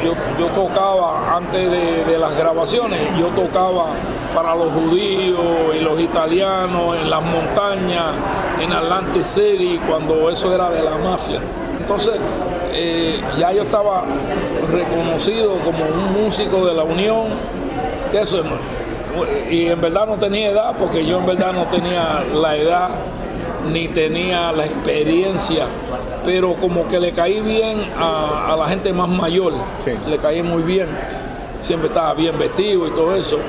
yo, 0.03 0.47
tocaba 0.47 1.35
antes 1.35 1.69
de, 2.07 2.17
las 2.17 2.37
grabaciones, 2.37 2.99
yo 3.19 3.27
tocaba 3.27 3.87
para 4.33 4.55
los 4.55 4.71
judíos 4.71 5.39
y 5.77 5.83
los 5.83 5.99
italianos 5.99 6.95
en 7.01 7.09
las 7.09 7.21
montañas, 7.21 8.15
en 8.61 8.71
Atlantic 8.71 9.23
City, 9.23 9.79
cuando 9.87 10.29
eso 10.29 10.53
era 10.53 10.69
de 10.69 10.83
la 10.83 10.97
mafia. 10.97 11.39
Entonces 11.79 12.15
eh, 12.71 13.19
ya 13.37 13.51
yo 13.51 13.63
estaba 13.63 14.03
reconocido 14.71 15.57
como 15.59 15.83
un 15.85 16.23
músico 16.23 16.65
de 16.65 16.73
la 16.73 16.83
Unión. 16.83 17.25
Eso 18.13 18.43
y 19.49 19.67
en 19.67 19.81
verdad 19.81 20.07
no 20.07 20.15
tenía 20.15 20.49
edad, 20.49 20.75
porque 20.77 21.05
yo 21.05 21.19
en 21.19 21.25
verdad 21.25 21.53
no 21.53 21.65
tenía 21.65 22.23
la 22.33 22.55
edad 22.55 22.89
ni 23.71 23.87
tenía 23.87 24.51
la 24.51 24.65
experiencia, 24.65 25.67
pero 26.25 26.55
como 26.55 26.87
que 26.87 26.99
le 26.99 27.11
caí 27.11 27.41
bien 27.41 27.79
a, 27.97 28.55
la 28.57 28.67
gente 28.67 28.91
más 28.93 29.09
mayor, 29.09 29.53
le 30.09 30.17
caí 30.17 30.43
muy 30.43 30.63
bien, 30.63 30.87
siempre 31.61 31.87
estaba 31.87 32.13
bien 32.13 32.37
vestido 32.37 32.87
y 32.87 32.91
todo 32.91 33.15
eso. 33.15 33.39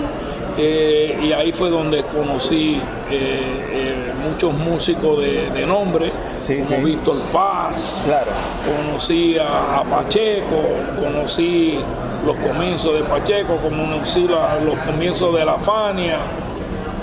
Eh, 0.56 1.18
y 1.20 1.32
ahí 1.32 1.50
fue 1.50 1.68
donde 1.68 2.04
conocí 2.04 2.80
eh, 3.10 3.66
eh, 3.72 4.12
muchos 4.28 4.54
músicos 4.54 5.20
de, 5.20 5.66
nombre, 5.66 6.10
como 6.46 6.82
Víctor 6.82 7.20
Paz, 7.32 8.02
claro. 8.04 8.30
conocí 8.64 9.36
a 9.38 9.82
Pacheco, 9.88 10.62
conocí 11.00 11.78
los 12.24 12.36
comienzos 12.36 12.94
de 12.94 13.00
Pacheco, 13.00 13.56
como 13.56 13.84
los 13.86 14.78
comienzos 14.86 15.34
de 15.34 15.44
La 15.44 15.58
Fania, 15.58 16.18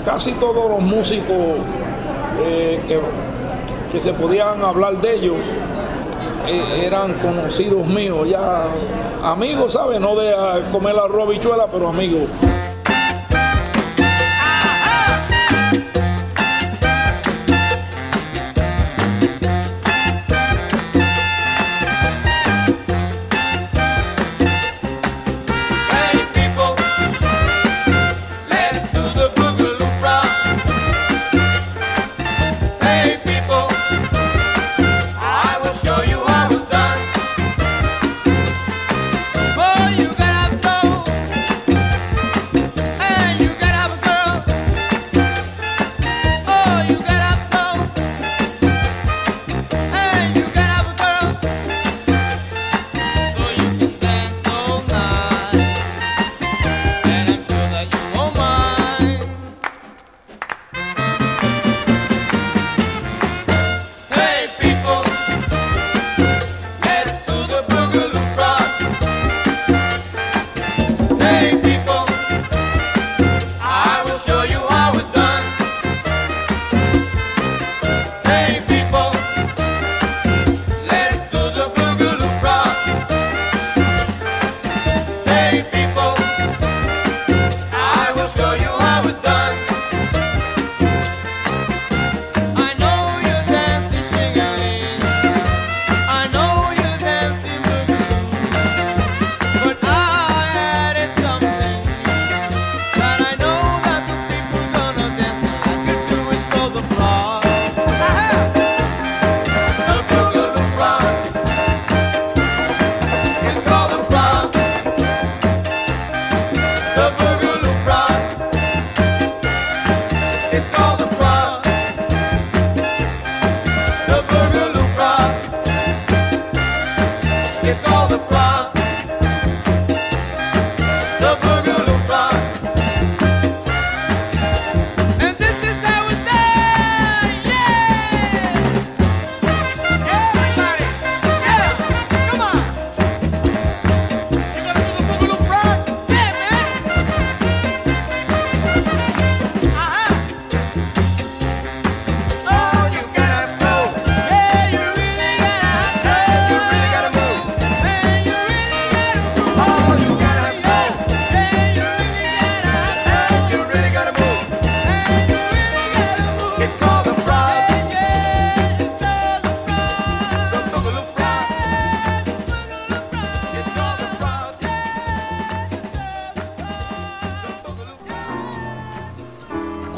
casi 0.04 0.32
todos 0.32 0.68
los 0.68 0.80
músicos 0.80 1.58
eh, 2.44 2.80
que, 3.90 4.00
se 4.00 4.12
podían 4.14 4.62
hablar 4.64 5.00
de 5.00 5.16
ellos 5.16 5.36
eh, 6.48 6.86
eran 6.86 7.12
conocidos 7.14 7.86
míos, 7.86 8.28
ya 8.28 8.64
amigos, 9.22 9.74
¿sabes? 9.74 10.00
No 10.00 10.16
de 10.16 10.34
comer 10.72 10.94
la 10.94 11.06
robichuela, 11.06 11.66
pero 11.70 11.88
amigos. 11.88 12.22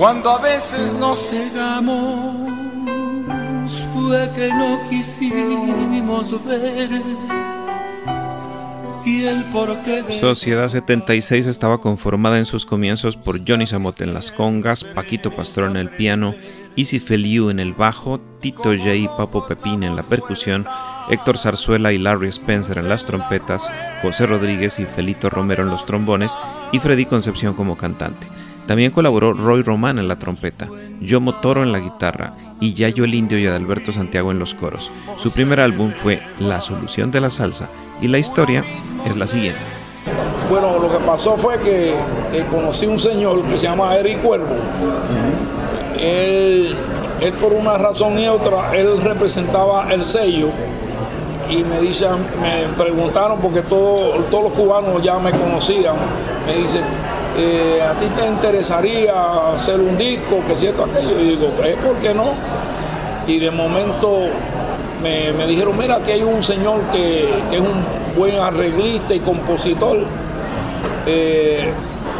Cuando 0.04 0.28
a 0.32 0.38
veces 0.38 0.92
nos 1.00 1.30
cegamos, 1.30 2.36
fue 3.94 4.30
que 4.36 4.48
no 4.48 4.78
quisimos 4.90 6.44
ver. 6.44 6.90
Sociedad 10.20 10.68
76 10.68 11.46
estaba 11.46 11.80
conformada 11.80 12.36
en 12.36 12.44
sus 12.44 12.66
comienzos 12.66 13.16
por 13.16 13.48
Johnny 13.48 13.66
Samot 13.66 14.02
en 14.02 14.12
las 14.12 14.30
congas, 14.30 14.84
Paquito 14.84 15.34
Pastor 15.34 15.70
en 15.70 15.78
el 15.78 15.88
piano, 15.88 16.34
Easy 16.76 17.00
Feliu 17.00 17.48
en 17.48 17.58
el 17.58 17.72
bajo, 17.72 18.20
Tito 18.40 18.76
J 18.76 18.94
y 18.96 19.08
Papo 19.08 19.46
Pepín 19.46 19.84
en 19.84 19.96
la 19.96 20.02
percusión, 20.02 20.66
Héctor 21.08 21.38
Zarzuela 21.38 21.94
y 21.94 21.98
Larry 21.98 22.28
Spencer 22.28 22.76
en 22.76 22.90
las 22.90 23.06
trompetas, 23.06 23.70
José 24.02 24.26
Rodríguez 24.26 24.78
y 24.80 24.84
Felito 24.84 25.30
Romero 25.30 25.62
en 25.62 25.70
los 25.70 25.86
trombones 25.86 26.36
y 26.72 26.78
Freddy 26.78 27.06
Concepción 27.06 27.54
como 27.54 27.78
cantante. 27.78 28.26
También 28.66 28.92
colaboró 28.92 29.32
Roy 29.32 29.62
Román 29.62 29.98
en 29.98 30.08
la 30.08 30.18
trompeta, 30.18 30.68
Yomo 31.00 31.34
Toro 31.34 31.62
en 31.62 31.72
la 31.72 31.80
guitarra 31.80 32.34
y 32.60 32.72
Yayo 32.74 33.04
el 33.04 33.14
Indio 33.14 33.38
y 33.38 33.46
Adalberto 33.46 33.92
Santiago 33.92 34.30
en 34.30 34.38
los 34.38 34.54
coros. 34.54 34.90
Su 35.16 35.30
primer 35.30 35.60
álbum 35.60 35.92
fue 35.96 36.22
La 36.38 36.60
Solución 36.60 37.10
de 37.10 37.20
la 37.20 37.30
Salsa 37.30 37.68
y 38.00 38.08
la 38.08 38.18
historia 38.18 38.64
es 39.06 39.16
la 39.16 39.26
siguiente. 39.26 39.60
Bueno, 40.48 40.78
lo 40.78 40.90
que 40.90 41.04
pasó 41.04 41.36
fue 41.36 41.58
que, 41.60 41.94
conocí 42.50 42.86
un 42.86 42.98
señor 42.98 43.42
que 43.42 43.58
se 43.58 43.66
llama 43.66 43.96
Eric 43.96 44.20
Cuervo. 44.22 44.54
él, 46.00 46.74
él, 47.20 47.32
por 47.34 47.52
una 47.52 47.78
razón 47.78 48.18
y 48.18 48.28
otra, 48.28 48.74
él 48.76 49.00
representaba 49.02 49.92
el 49.92 50.04
sello 50.04 50.48
y 51.50 51.62
me 51.64 51.80
dicen, 51.80 52.10
me 52.40 52.66
preguntaron 52.82 53.38
porque 53.40 53.60
todos 53.62 54.24
los 54.30 54.52
cubanos 54.52 55.02
ya 55.02 55.18
me 55.18 55.30
conocían, 55.30 55.94
me 56.46 56.56
dicen, 56.56 56.82
eh, 57.36 57.82
¿a 57.82 57.92
ti 57.98 58.06
te 58.14 58.26
interesaría 58.26 59.52
hacer 59.54 59.80
un 59.80 59.98
disco, 59.98 60.40
que 60.46 60.54
cierto 60.54 60.84
aquello? 60.84 61.20
Y 61.20 61.30
digo, 61.30 61.52
¿eh, 61.64 61.76
¿por 61.84 61.96
qué 61.96 62.14
no? 62.14 62.32
Y 63.26 63.38
de 63.40 63.50
momento 63.50 64.28
me, 65.02 65.46
dijeron, 65.46 65.76
mira, 65.76 65.98
que 65.98 66.12
hay 66.12 66.22
un 66.22 66.42
señor 66.42 66.80
que, 66.92 67.24
es 67.24 67.60
un 67.60 67.84
buen 68.16 68.38
arreglista 68.38 69.14
y 69.14 69.20
compositor. 69.20 69.98
Eh, 71.06 71.72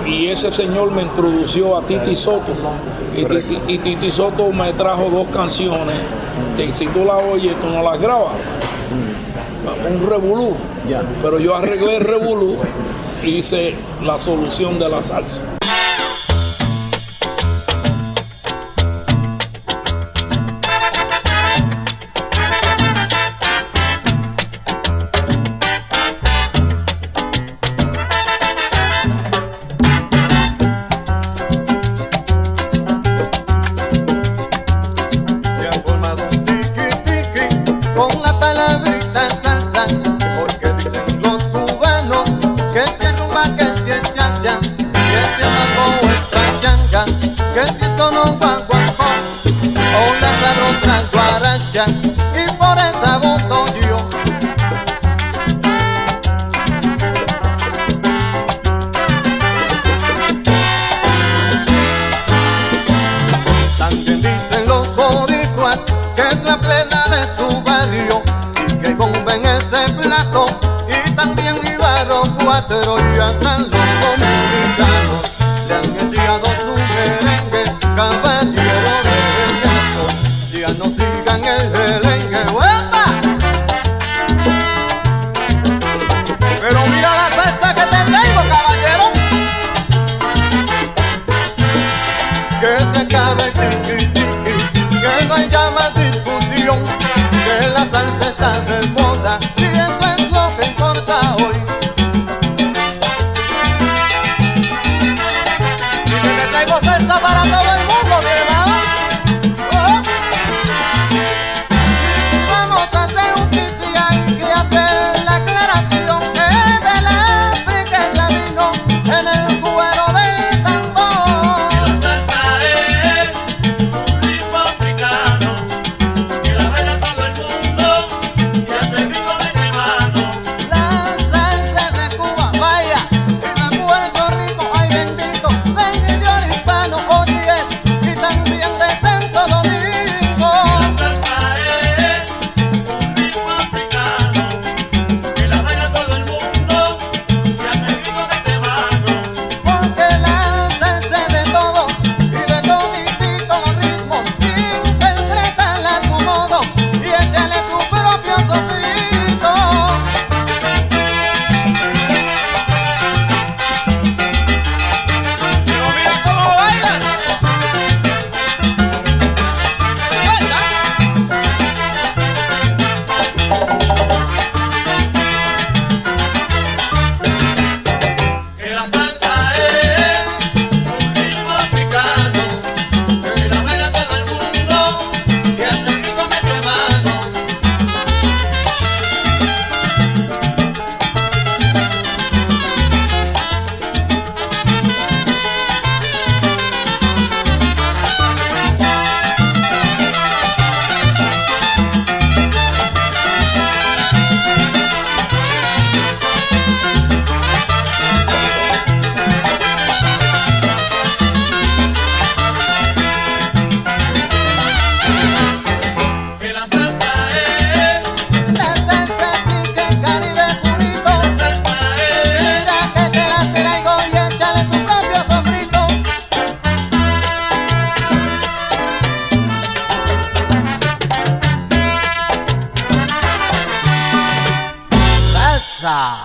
y 0.06 0.26
ese 0.26 0.50
señor 0.50 0.90
me 0.90 1.02
introdució 1.02 1.76
a 1.76 1.82
Titi 1.82 2.16
Soto. 2.16 2.52
Y 3.16 3.24
Titi, 3.24 3.58
y 3.68 3.78
Titi, 3.78 4.10
Soto 4.10 4.50
me 4.50 4.72
trajo 4.72 5.08
dos 5.10 5.28
canciones 5.28 5.94
que 6.56 6.72
si 6.72 6.86
tú 6.88 7.04
las 7.04 7.22
oyes, 7.22 7.54
tú 7.60 7.68
no 7.68 7.82
las 7.82 8.00
grabas. 8.00 8.32
Un 9.90 10.10
revolú. 10.10 10.54
Pero 11.22 11.38
yo 11.38 11.54
arreglé 11.54 11.96
el 11.96 12.04
revolú 12.04 12.58
hice 13.26 13.74
la 14.02 14.18
solución 14.18 14.78
de 14.78 14.88
la 14.88 15.02
salsa. 15.02 15.63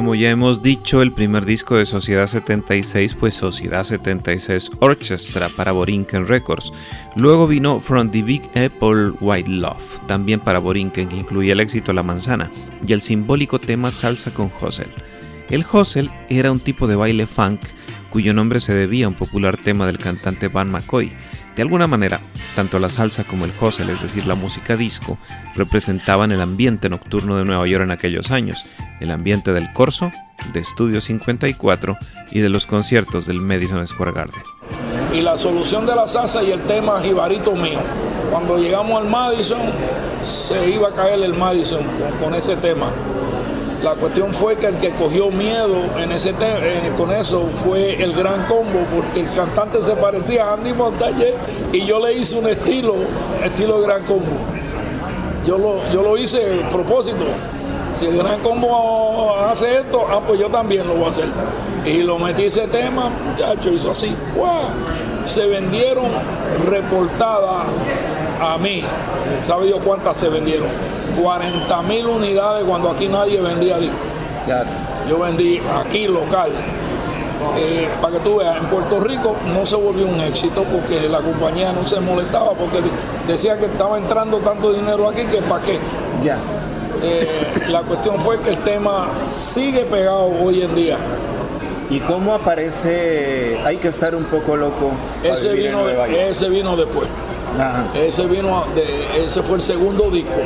Como 0.00 0.14
ya 0.14 0.30
hemos 0.30 0.62
dicho, 0.62 1.02
el 1.02 1.12
primer 1.12 1.44
disco 1.44 1.76
de 1.76 1.84
Sociedad 1.84 2.26
76 2.26 3.14
fue 3.14 3.30
Sociedad 3.30 3.84
76 3.84 4.70
Orchestra 4.80 5.50
para 5.50 5.72
Borinquen 5.72 6.26
Records. 6.26 6.72
Luego 7.16 7.46
vino 7.46 7.80
From 7.80 8.10
the 8.10 8.22
Big 8.22 8.40
Apple 8.54 9.10
White 9.20 9.50
Love, 9.50 10.00
también 10.06 10.40
para 10.40 10.58
Borinquen, 10.58 11.06
que 11.06 11.16
incluía 11.16 11.52
el 11.52 11.60
éxito 11.60 11.92
La 11.92 12.02
Manzana 12.02 12.50
y 12.86 12.94
el 12.94 13.02
simbólico 13.02 13.60
tema 13.60 13.92
Salsa 13.92 14.32
con 14.32 14.50
Hustle. 14.58 14.88
El 15.50 15.66
Hustle 15.70 16.08
era 16.30 16.50
un 16.50 16.60
tipo 16.60 16.86
de 16.86 16.96
baile 16.96 17.26
funk 17.26 17.60
cuyo 18.08 18.32
nombre 18.32 18.60
se 18.60 18.72
debía 18.72 19.04
a 19.04 19.10
un 19.10 19.16
popular 19.16 19.58
tema 19.58 19.86
del 19.86 19.98
cantante 19.98 20.48
Van 20.48 20.70
McCoy. 20.70 21.12
De 21.56 21.62
alguna 21.62 21.86
manera, 21.86 22.20
tanto 22.54 22.78
la 22.78 22.90
salsa 22.90 23.24
como 23.24 23.44
el 23.44 23.52
hustle, 23.60 23.92
es 23.92 24.02
decir, 24.02 24.26
la 24.26 24.34
música 24.34 24.76
disco, 24.76 25.18
representaban 25.54 26.32
el 26.32 26.40
ambiente 26.40 26.88
nocturno 26.88 27.36
de 27.36 27.44
Nueva 27.44 27.66
York 27.66 27.84
en 27.84 27.90
aquellos 27.90 28.30
años, 28.30 28.64
el 29.00 29.10
ambiente 29.10 29.52
del 29.52 29.72
corso, 29.72 30.10
de 30.52 30.60
Estudio 30.60 31.00
54 31.00 31.96
y 32.30 32.40
de 32.40 32.48
los 32.48 32.66
conciertos 32.66 33.26
del 33.26 33.40
Madison 33.40 33.86
Square 33.86 34.12
Garden. 34.12 34.42
Y 35.12 35.20
la 35.20 35.36
solución 35.36 35.86
de 35.86 35.94
la 35.94 36.06
salsa 36.06 36.42
y 36.42 36.50
el 36.50 36.60
tema 36.62 37.00
jibarito 37.02 37.52
mío. 37.52 37.80
Cuando 38.30 38.58
llegamos 38.58 39.02
al 39.02 39.08
Madison, 39.08 39.60
se 40.22 40.70
iba 40.70 40.88
a 40.88 40.92
caer 40.92 41.20
el 41.22 41.34
Madison 41.34 41.80
con 42.22 42.34
ese 42.34 42.56
tema. 42.56 42.90
La 43.82 43.94
cuestión 43.94 44.34
fue 44.34 44.56
que 44.56 44.66
el 44.66 44.76
que 44.76 44.90
cogió 44.90 45.30
miedo 45.30 45.76
en 45.98 46.12
ese 46.12 46.34
con 46.98 47.10
eso 47.12 47.48
fue 47.64 48.02
el 48.02 48.12
gran 48.12 48.44
combo, 48.44 48.80
porque 48.94 49.20
el 49.20 49.32
cantante 49.32 49.82
se 49.82 49.92
parecía 49.96 50.50
a 50.50 50.52
Andy 50.54 50.74
Montañez 50.74 51.34
y 51.72 51.86
yo 51.86 51.98
le 51.98 52.12
hice 52.12 52.38
un 52.38 52.46
estilo, 52.46 52.94
estilo 53.42 53.80
gran 53.80 54.02
combo. 54.02 54.26
Yo 55.46 55.56
lo, 55.56 55.76
yo 55.94 56.02
lo 56.02 56.18
hice 56.18 56.60
a 56.62 56.68
propósito. 56.68 57.24
Si 57.94 58.06
el 58.06 58.18
gran 58.18 58.40
combo 58.40 59.34
hace 59.50 59.78
esto, 59.78 60.04
ah, 60.10 60.20
pues 60.26 60.38
yo 60.38 60.48
también 60.48 60.86
lo 60.86 60.96
voy 60.96 61.06
a 61.06 61.08
hacer. 61.08 61.28
Y 61.86 62.02
lo 62.02 62.18
metí 62.18 62.44
ese 62.44 62.66
tema, 62.68 63.08
muchacho, 63.08 63.70
hizo 63.70 63.92
así, 63.92 64.14
se 65.24 65.46
vendieron 65.46 66.06
reportadas 66.68 67.64
a 68.40 68.58
mí. 68.58 68.82
¿Sabe 69.42 69.66
Dios 69.66 69.80
cuántas 69.84 70.16
se 70.16 70.28
vendieron? 70.28 70.68
40 71.20 71.82
mil 71.82 72.06
unidades 72.06 72.64
cuando 72.64 72.90
aquí 72.90 73.08
nadie 73.08 73.40
vendía 73.40 73.78
discos. 73.78 73.98
Yo 75.08 75.18
vendí 75.18 75.60
aquí 75.78 76.06
local. 76.06 76.50
Eh, 77.56 77.88
para 78.02 78.14
que 78.14 78.20
tú 78.20 78.36
veas, 78.36 78.58
en 78.58 78.66
Puerto 78.66 79.00
Rico 79.00 79.34
no 79.54 79.64
se 79.64 79.74
volvió 79.74 80.06
un 80.06 80.20
éxito 80.20 80.62
porque 80.64 81.08
la 81.08 81.20
compañía 81.20 81.72
no 81.72 81.84
se 81.84 81.98
molestaba 81.98 82.52
porque 82.52 82.80
decía 83.26 83.58
que 83.58 83.64
estaba 83.64 83.96
entrando 83.96 84.38
tanto 84.38 84.72
dinero 84.72 85.08
aquí 85.08 85.24
que 85.24 85.38
para 85.42 85.62
qué. 85.62 85.78
Ya. 86.22 86.38
Eh, 87.02 87.26
la 87.68 87.80
cuestión 87.80 88.20
fue 88.20 88.38
que 88.40 88.50
el 88.50 88.58
tema 88.58 89.08
sigue 89.34 89.84
pegado 89.84 90.30
hoy 90.42 90.62
en 90.62 90.74
día. 90.74 90.98
¿Y 91.88 91.98
cómo 92.00 92.34
aparece? 92.34 93.58
Hay 93.64 93.78
que 93.78 93.88
estar 93.88 94.14
un 94.14 94.24
poco 94.24 94.56
loco. 94.56 94.92
Ese 95.24 95.52
vino, 95.54 95.88
ese 95.88 96.48
vino 96.48 96.76
después. 96.76 97.08
Ese 97.94 98.26
vino, 98.26 98.64
de, 98.74 99.24
ese 99.24 99.42
fue 99.42 99.56
el 99.56 99.62
segundo 99.62 100.10
disco. 100.10 100.40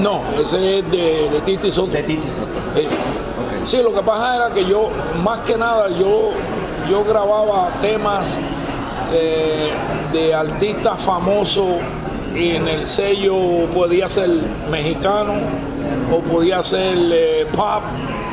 No, 0.00 0.20
ese 0.40 0.78
es 0.78 0.90
de, 0.90 1.30
de 1.30 1.40
Titi 1.44 1.70
Soto. 1.70 1.92
De 1.92 2.02
Titi 2.02 2.28
Soto. 2.28 2.88
Sí. 3.64 3.82
lo 3.82 3.92
que 3.92 4.02
pasa 4.02 4.36
era 4.36 4.50
que 4.50 4.64
yo, 4.64 4.90
más 5.22 5.40
que 5.40 5.56
nada, 5.56 5.88
yo, 5.88 6.32
yo 6.88 7.04
grababa 7.04 7.70
temas 7.80 8.38
eh, 9.12 9.70
de 10.12 10.34
artistas 10.34 11.00
famosos 11.00 11.76
y 12.34 12.50
en 12.56 12.68
el 12.68 12.86
sello 12.86 13.66
podía 13.74 14.08
ser 14.08 14.30
mexicano 14.70 15.34
o 16.12 16.20
podía 16.20 16.62
ser 16.62 16.96
eh, 16.96 17.46
pop. 17.54 17.82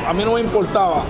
A 0.06 0.12
mí 0.12 0.24
no 0.24 0.32
me 0.34 0.40
importaba. 0.40 1.04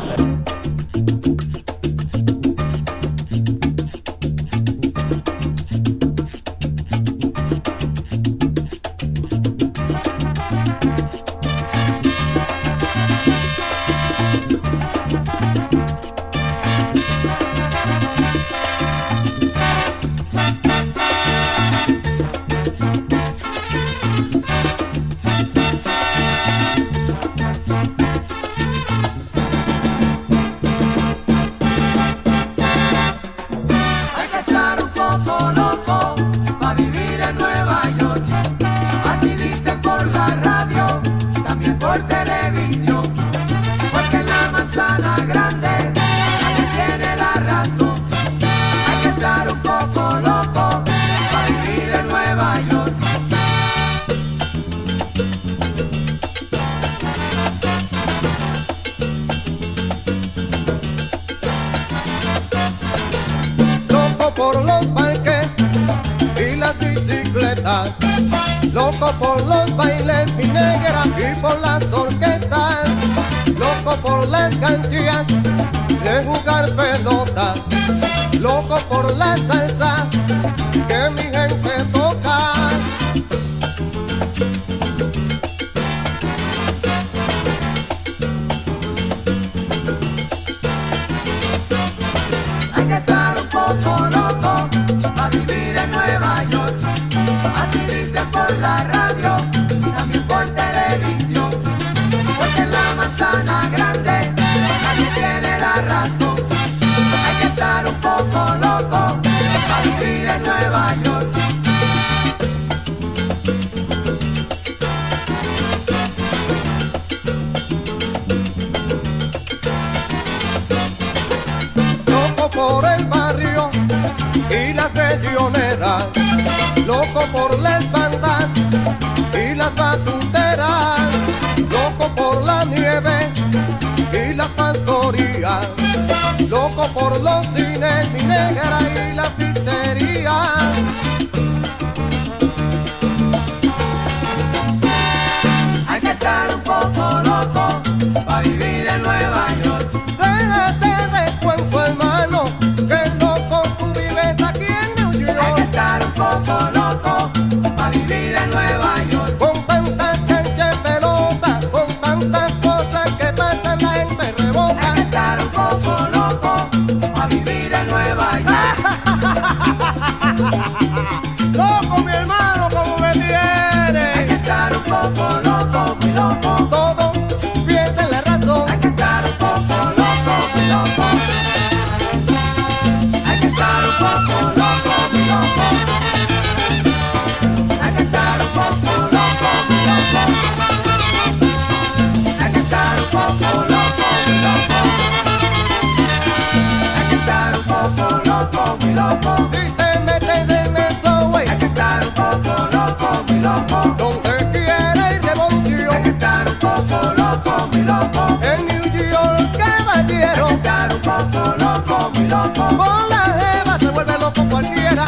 loco 212.29 212.67
con 212.77 213.09
la 213.09 213.39
jeva, 213.39 213.79
se 213.79 213.89
vuelve 213.91 214.19
loco 214.19 214.49
cualquiera. 214.49 215.07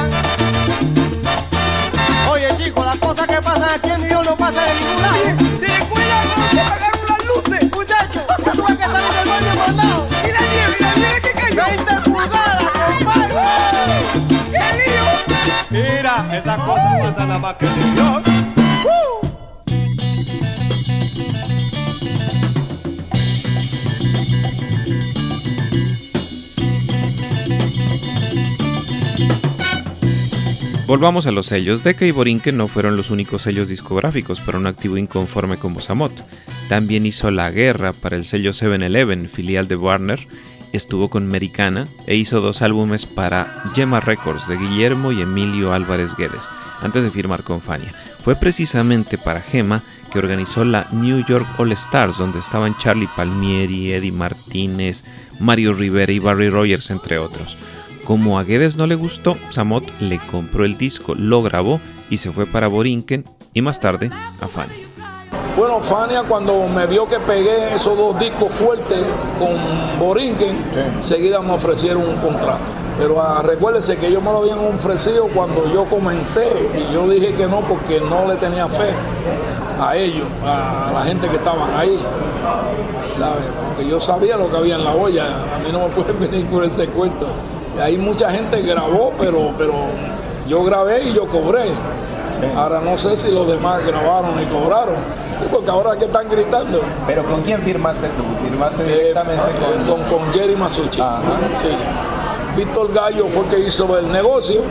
Oye 2.31 2.49
chicos, 2.57 2.85
las 2.85 2.97
cosas 2.97 3.27
que 3.27 3.43
pasan 3.43 3.69
aquí 3.75 3.91
en 3.91 4.03
Dios 4.03 4.25
no 4.25 4.37
pasan 4.37 4.64
en 4.69 4.77
ningún 4.81 5.03
lado. 5.03 5.23
Ten 5.61 5.87
cuidado, 5.87 6.29
que 6.51 6.61
apagaron 6.61 7.07
las 7.09 7.25
luces. 7.27 7.71
Muchachos, 7.73 8.23
tú 8.55 8.64
ves 8.67 8.77
que 8.77 8.85
están 8.85 9.03
en 9.03 9.19
el 9.21 9.29
baño 9.29 9.53
por 9.64 9.75
lado. 9.75 10.07
Mira, 10.25 10.41
mira, 10.77 10.93
mira 10.97 11.21
que 11.21 11.33
cayó. 11.33 11.62
20 11.64 11.95
pulgadas, 12.11 12.73
compadre. 12.87 13.35
¡Qué 14.53 14.67
lío! 14.79 15.07
Mira, 15.71 16.14
esas 16.39 16.59
cosas 16.59 16.99
pasan 17.01 17.29
nada 17.29 17.39
más 17.39 17.55
que 17.57 17.67
en 17.67 17.95
Dios. 17.95 18.36
Volvamos 30.87 31.26
a 31.26 31.32
los 31.32 31.47
sellos. 31.47 31.82
Decca 31.82 32.07
y 32.07 32.12
Borinquen 32.12 32.57
no 32.57 32.68
fueron 32.68 32.97
los 32.97 33.11
únicos 33.11 33.43
sellos 33.43 33.68
discográficos 33.68 34.39
para 34.39 34.57
un 34.57 34.68
activo 34.68 34.97
inconforme 34.97 35.57
como 35.57 35.80
Samot. 35.80 36.24
También 36.68 37.07
hizo 37.07 37.32
La 37.32 37.51
Guerra 37.51 37.93
para 37.93 38.14
el 38.14 38.24
sello 38.24 38.53
7-Eleven, 38.53 39.28
filial 39.28 39.66
de 39.66 39.74
Warner. 39.74 40.28
Estuvo 40.72 41.11
con 41.11 41.24
Americana 41.24 41.89
e 42.07 42.14
hizo 42.14 42.41
dos 42.41 42.62
álbumes 42.62 43.05
para 43.05 43.64
Gemma 43.74 43.99
Records 43.99 44.47
de 44.47 44.59
Guillermo 44.59 45.11
y 45.11 45.22
Emilio 45.22 45.72
Álvarez 45.72 46.14
Guedes, 46.16 46.51
antes 46.80 47.03
de 47.03 47.11
firmar 47.11 47.43
con 47.43 47.61
Fania. 47.61 47.93
Fue 48.22 48.37
precisamente 48.37 49.18
para 49.18 49.41
Gemma 49.41 49.82
que 50.12 50.20
organizó 50.20 50.64
la 50.64 50.87
New 50.93 51.24
York 51.26 51.47
All 51.59 51.72
Stars, 51.72 52.18
donde 52.18 52.39
estaban 52.39 52.78
Charlie 52.78 53.09
Palmieri, 53.16 53.93
Eddie 53.93 54.12
Martínez, 54.12 55.05
Mario 55.41 55.72
Rivera 55.72 56.12
y 56.12 56.20
Barry 56.20 56.49
Rogers, 56.49 56.91
entre 56.91 57.18
otros. 57.18 57.57
Como 58.07 58.39
a 58.39 58.45
Guedes 58.45 58.77
no 58.77 58.87
le 58.87 58.95
gustó, 58.95 59.37
Samot 59.51 59.83
le 59.99 60.21
compró 60.31 60.65
el 60.65 60.79
disco, 60.79 61.17
lo 61.17 61.43
grabó 61.43 61.81
y 62.09 62.19
se 62.19 62.31
fue 62.31 62.47
para 62.47 62.69
Borinquen 62.69 63.25
y 63.53 63.63
más 63.63 63.81
tarde 63.81 64.11
a 64.41 64.47
Fania. 64.47 64.77
Bueno, 65.57 65.81
Fania 65.81 66.23
cuando 66.23 66.69
me 66.69 66.87
vio 66.87 67.09
que 67.09 67.19
pegué 67.19 67.75
esos 67.75 67.99
dos 67.99 68.17
discos 68.21 68.53
fuertes 68.53 69.01
con 69.41 69.57
Borinquen, 69.99 70.57
enseguida 70.99 71.41
me 71.41 71.51
ofrecieron 71.55 72.07
un 72.07 72.15
contrato. 72.19 72.71
Pero 72.97 73.21
ah, 73.21 73.43
recuérdese 73.43 73.97
que 73.97 74.07
ellos 74.07 74.23
me 74.23 74.31
lo 74.31 74.39
habían 74.39 74.61
ofrecido 74.61 75.27
cuando 75.35 75.71
yo 75.73 75.85
comencé 75.87 76.47
y 76.79 76.95
yo 76.95 77.09
dije 77.09 77.35
que 77.35 77.49
no 77.49 77.61
porque 77.63 78.01
no 78.01 78.29
le 78.29 78.37
tenía 78.37 78.69
fe 78.69 78.91
a 79.81 79.97
ellos, 79.97 80.27
a 80.45 80.93
la 80.95 81.05
gente 81.05 81.29
que 81.29 81.37
estaban 81.37 81.75
ahí. 81.75 81.99
¿Sabes? 83.13 83.47
Porque 83.67 83.91
yo 83.91 83.99
sabía 83.99 84.37
lo 84.37 84.49
que 84.49 84.57
había 84.59 84.77
en 84.77 84.85
la 84.85 84.93
olla, 84.93 85.27
a 85.27 85.59
mí 85.59 85.73
no 85.73 85.89
me 85.89 85.89
pueden 85.89 86.21
venir 86.31 86.47
con 86.47 86.63
ese 86.63 86.87
cuento. 86.87 87.27
Ahí 87.83 87.99
mucha 87.99 88.31
gente 88.31 88.62
grabó, 88.62 89.12
pero, 89.18 89.51
pero 89.59 89.72
yo 90.49 90.64
grabé 90.64 91.05
y 91.05 91.12
yo 91.12 91.27
cobré. 91.27 91.64
Ahora 92.55 92.81
no 92.81 92.99
sé 92.99 93.16
si 93.16 93.31
los 93.31 93.47
demás 93.49 93.85
grabaron 93.87 94.41
y 94.43 94.47
cobraron. 94.47 94.97
Sí, 95.33 95.45
porque 95.51 95.70
ahora 95.70 95.97
que 95.97 96.05
están 96.07 96.29
gritando. 96.29 96.81
¿Pero 97.07 97.24
con 97.24 97.43
quién 97.43 97.61
firmaste 97.62 98.09
tú? 98.09 98.22
¿Firmaste 98.47 98.83
Eh, 98.83 98.99
directamente 99.01 99.43
con...? 99.87 100.01
con, 100.05 100.18
con 100.18 100.33
Jerry 100.35 100.57
Masucci. 100.57 101.01
Ajá. 101.01 101.20
Sí. 101.61 101.68
Víctor 102.57 102.93
Gallo 102.93 103.27
fue 103.29 103.45
que 103.47 103.59
hizo 103.66 103.99
el 103.99 104.11
negocio 104.11 104.62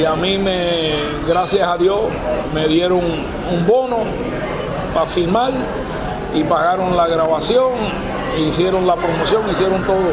y 0.00 0.04
a 0.04 0.14
mí 0.14 0.38
me, 0.38 0.94
gracias 1.28 1.68
a 1.68 1.76
Dios, 1.76 2.00
me 2.54 2.66
dieron 2.66 2.98
un 2.98 3.66
bono 3.66 3.98
para 4.94 5.06
firmar 5.06 5.52
y 6.34 6.42
pagaron 6.44 6.96
la 6.96 7.06
grabación, 7.06 7.70
hicieron 8.38 8.86
la 8.86 8.96
promoción, 8.96 9.42
hicieron 9.50 9.84
todo. 9.84 10.12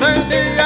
Es 0.00 0.63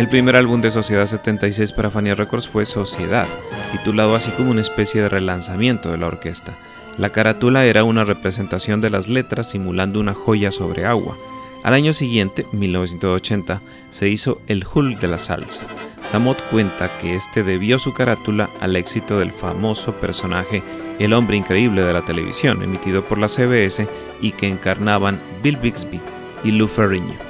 El 0.00 0.08
primer 0.08 0.34
álbum 0.34 0.62
de 0.62 0.70
Sociedad 0.70 1.04
76 1.04 1.72
para 1.74 1.90
Fania 1.90 2.14
Records 2.14 2.48
fue 2.48 2.64
Sociedad, 2.64 3.26
titulado 3.70 4.16
así 4.16 4.30
como 4.30 4.50
una 4.50 4.62
especie 4.62 5.02
de 5.02 5.10
relanzamiento 5.10 5.90
de 5.90 5.98
la 5.98 6.06
orquesta. 6.06 6.56
La 6.96 7.10
carátula 7.10 7.66
era 7.66 7.84
una 7.84 8.04
representación 8.04 8.80
de 8.80 8.88
las 8.88 9.08
letras 9.08 9.50
simulando 9.50 10.00
una 10.00 10.14
joya 10.14 10.52
sobre 10.52 10.86
agua. 10.86 11.18
Al 11.62 11.74
año 11.74 11.92
siguiente, 11.92 12.46
1980, 12.50 13.60
se 13.90 14.08
hizo 14.08 14.40
El 14.46 14.64
Hulk 14.64 15.00
de 15.00 15.08
la 15.08 15.18
salsa. 15.18 15.66
Samot 16.06 16.40
cuenta 16.48 16.90
que 16.98 17.14
este 17.14 17.42
debió 17.42 17.78
su 17.78 17.92
carátula 17.92 18.48
al 18.62 18.76
éxito 18.76 19.18
del 19.18 19.32
famoso 19.32 19.92
personaje 19.96 20.62
El 20.98 21.12
hombre 21.12 21.36
increíble 21.36 21.82
de 21.82 21.92
la 21.92 22.06
televisión, 22.06 22.62
emitido 22.62 23.04
por 23.04 23.18
la 23.18 23.28
CBS 23.28 23.86
y 24.22 24.32
que 24.32 24.48
encarnaban 24.48 25.20
Bill 25.42 25.58
Bixby 25.58 26.00
y 26.42 26.52
Lou 26.52 26.68
Ferrigno. 26.68 27.29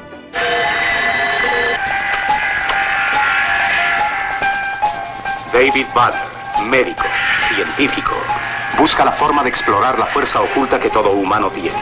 David 5.60 5.88
Banner, 5.94 6.22
médico, 6.70 7.04
científico, 7.46 8.14
busca 8.78 9.04
la 9.04 9.12
forma 9.12 9.42
de 9.42 9.50
explorar 9.50 9.98
la 9.98 10.06
fuerza 10.06 10.40
oculta 10.40 10.80
que 10.80 10.88
todo 10.88 11.10
humano 11.10 11.50
tiene. 11.50 11.76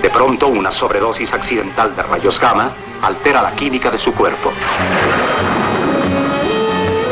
De 0.00 0.08
pronto, 0.10 0.46
una 0.46 0.70
sobredosis 0.70 1.32
accidental 1.32 1.96
de 1.96 2.04
rayos 2.04 2.38
gamma 2.38 2.70
altera 3.02 3.42
la 3.42 3.50
química 3.56 3.90
de 3.90 3.98
su 3.98 4.14
cuerpo. 4.14 4.52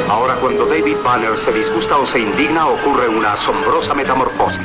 Ahora, 0.08 0.36
cuando 0.36 0.66
David 0.66 0.98
Banner 1.02 1.36
se 1.36 1.50
disgusta 1.50 1.96
o 1.96 2.06
se 2.06 2.20
indigna, 2.20 2.68
ocurre 2.68 3.08
una 3.08 3.32
asombrosa 3.32 3.92
metamorfosis. 3.92 4.60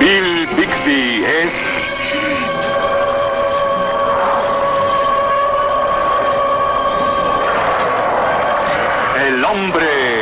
Bill 0.00 0.48
Bixby 0.56 1.24
es 1.24 1.52
el 9.28 9.44
hombre 9.44 10.13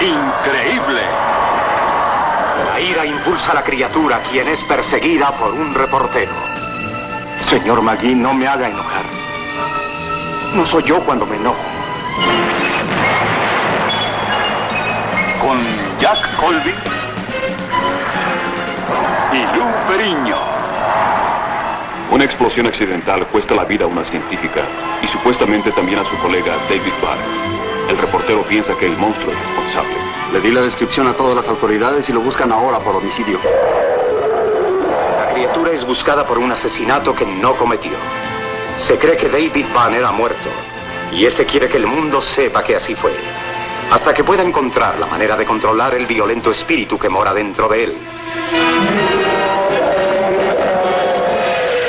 increíble. 0.00 1.02
La 2.66 2.80
ira 2.80 3.06
impulsa 3.06 3.52
a 3.52 3.54
la 3.54 3.62
criatura, 3.62 4.22
quien 4.30 4.48
es 4.48 4.62
perseguida 4.64 5.32
por 5.32 5.52
un 5.52 5.74
reportero. 5.74 6.32
Señor 7.40 7.82
Magui, 7.82 8.14
no 8.14 8.34
me 8.34 8.46
haga 8.46 8.68
enojar. 8.68 9.04
No 10.54 10.66
soy 10.66 10.82
yo 10.84 11.02
cuando 11.04 11.26
me 11.26 11.36
enojo. 11.36 11.58
Con 15.40 15.98
Jack 15.98 16.36
Colby 16.36 16.74
y 19.32 19.56
Lou 19.56 19.72
Ferriño. 19.86 20.36
Una 22.10 22.24
explosión 22.24 22.66
accidental 22.66 23.26
cuesta 23.28 23.54
la 23.54 23.64
vida 23.64 23.84
a 23.84 23.88
una 23.88 24.04
científica 24.04 24.66
y 25.00 25.06
supuestamente 25.06 25.70
también 25.70 26.00
a 26.00 26.04
su 26.04 26.16
colega 26.18 26.56
David 26.68 26.94
Barr. 27.00 27.49
El 27.88 27.98
reportero 27.98 28.42
piensa 28.46 28.74
que 28.74 28.86
el 28.86 28.96
monstruo 28.96 29.32
es 29.32 29.38
responsable. 29.38 29.94
Le 30.32 30.40
di 30.40 30.50
la 30.50 30.62
descripción 30.62 31.06
a 31.08 31.14
todas 31.14 31.34
las 31.34 31.48
autoridades 31.48 32.08
y 32.08 32.12
lo 32.12 32.20
buscan 32.20 32.52
ahora 32.52 32.78
por 32.78 32.96
homicidio. 32.96 33.40
La 35.18 35.32
criatura 35.32 35.72
es 35.72 35.84
buscada 35.84 36.24
por 36.24 36.38
un 36.38 36.52
asesinato 36.52 37.14
que 37.14 37.26
no 37.26 37.56
cometió. 37.56 37.92
Se 38.76 38.98
cree 38.98 39.16
que 39.16 39.28
David 39.28 39.66
Banner 39.74 40.04
ha 40.04 40.12
muerto 40.12 40.48
y 41.12 41.26
este 41.26 41.44
quiere 41.44 41.68
que 41.68 41.78
el 41.78 41.86
mundo 41.86 42.22
sepa 42.22 42.62
que 42.62 42.76
así 42.76 42.94
fue. 42.94 43.12
Hasta 43.90 44.14
que 44.14 44.22
pueda 44.22 44.42
encontrar 44.42 44.98
la 45.00 45.06
manera 45.06 45.36
de 45.36 45.44
controlar 45.44 45.94
el 45.94 46.06
violento 46.06 46.52
espíritu 46.52 46.96
que 46.98 47.08
mora 47.08 47.34
dentro 47.34 47.68
de 47.68 47.84
él. 47.84 47.96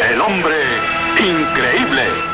El 0.09 0.21
hombre 0.21 0.63
increíble. 1.19 2.30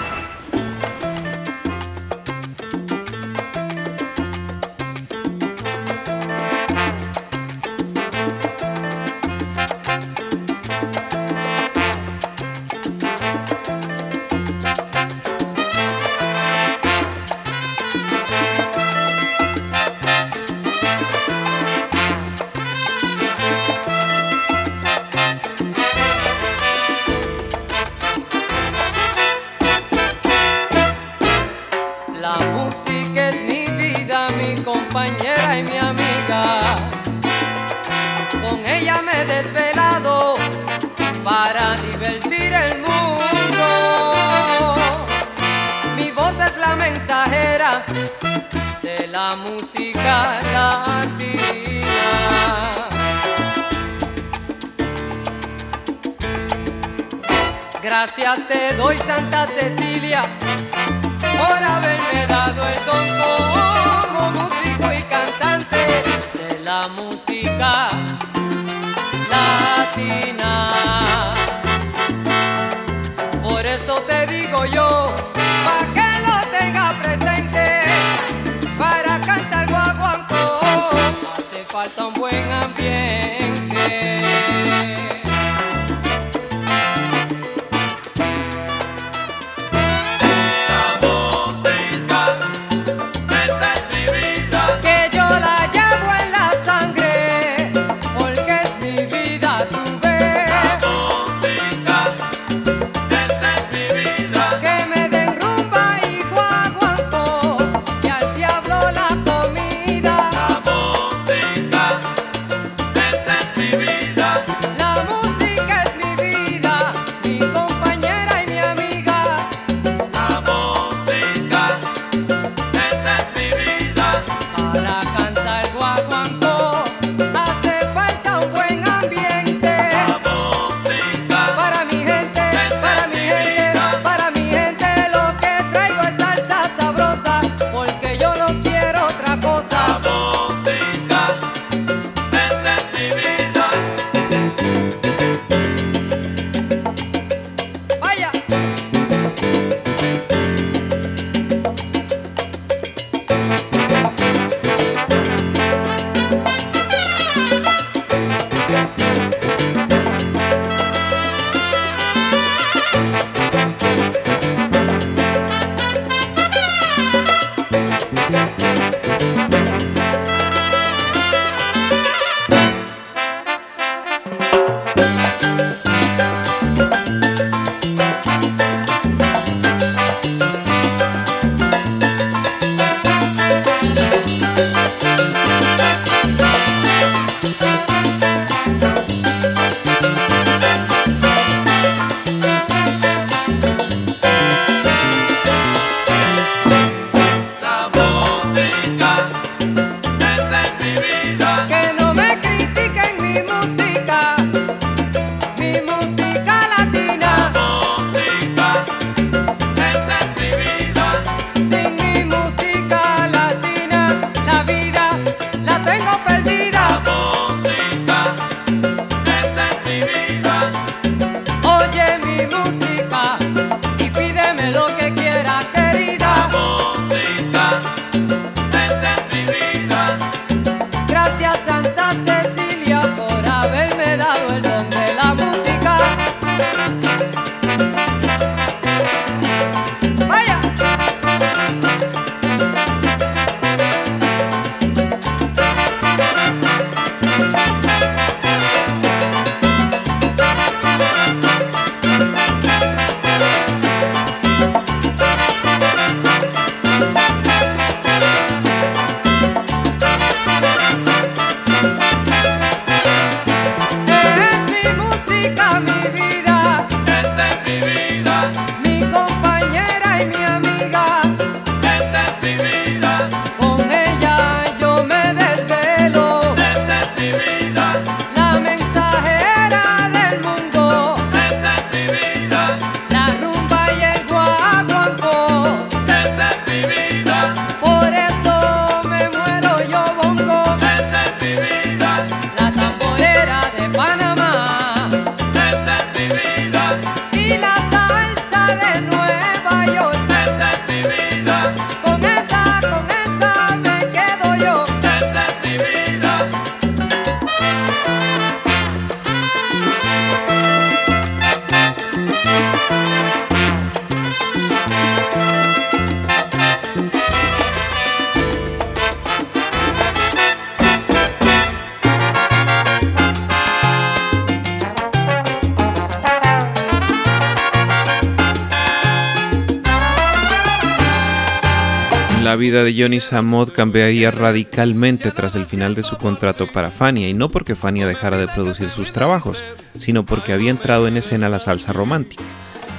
La 332.47 332.55
vida 332.55 332.85
de 332.85 332.95
Johnny 332.97 333.19
Samod 333.19 333.73
cambiaría 333.73 334.31
radicalmente 334.31 335.31
tras 335.31 335.55
el 335.55 335.65
final 335.65 335.95
de 335.95 336.01
su 336.01 336.15
contrato 336.15 336.65
para 336.65 336.91
Fania, 336.91 337.27
y 337.27 337.33
no 337.33 337.49
porque 337.49 337.75
Fania 337.75 338.07
dejara 338.07 338.37
de 338.37 338.47
producir 338.47 338.89
sus 338.89 339.11
trabajos, 339.11 339.65
sino 339.97 340.25
porque 340.25 340.53
había 340.53 340.71
entrado 340.71 341.09
en 341.09 341.17
escena 341.17 341.49
la 341.49 341.59
salsa 341.59 341.91
romántica. 341.91 342.45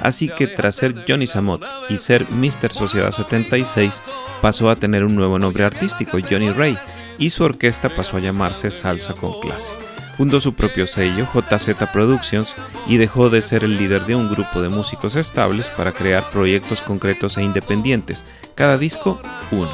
Así 0.03 0.29
que 0.29 0.49
tras 0.49 0.75
ser 0.75 1.03
Johnny 1.09 1.27
Samot 1.27 1.65
y 1.89 1.97
ser 1.97 2.31
Mr. 2.31 2.75
Sociedad 2.75 3.11
76, 3.11 4.03
pasó 4.43 4.69
a 4.69 4.77
tener 4.77 5.03
un 5.03 5.15
nuevo 5.15 5.39
nombre 5.39 5.65
artístico, 5.65 6.19
Johnny 6.21 6.51
Ray, 6.51 6.77
y 7.17 7.31
su 7.31 7.43
orquesta 7.43 7.89
pasó 7.89 8.19
a 8.19 8.21
llamarse 8.21 8.71
Salsa 8.71 9.15
con 9.15 9.41
Clase 9.41 9.88
fundó 10.19 10.41
su 10.41 10.53
propio 10.55 10.89
sello, 10.89 11.29
JZ 11.33 11.77
Productions, 11.93 12.57
y 12.89 12.97
dejó 12.97 13.31
de 13.31 13.41
ser 13.41 13.63
el 13.63 13.79
líder 13.79 14.05
de 14.05 14.17
un 14.17 14.29
grupo 14.29 14.61
de 14.61 14.69
músicos 14.69 15.15
estables 15.15 15.71
para 15.71 15.93
crear 15.93 16.29
proyectos 16.29 16.83
concretos 16.83 17.39
e 17.39 17.43
independientes, 17.45 18.25
cada 18.57 18.77
disco 18.77 19.23
uno. 19.53 19.71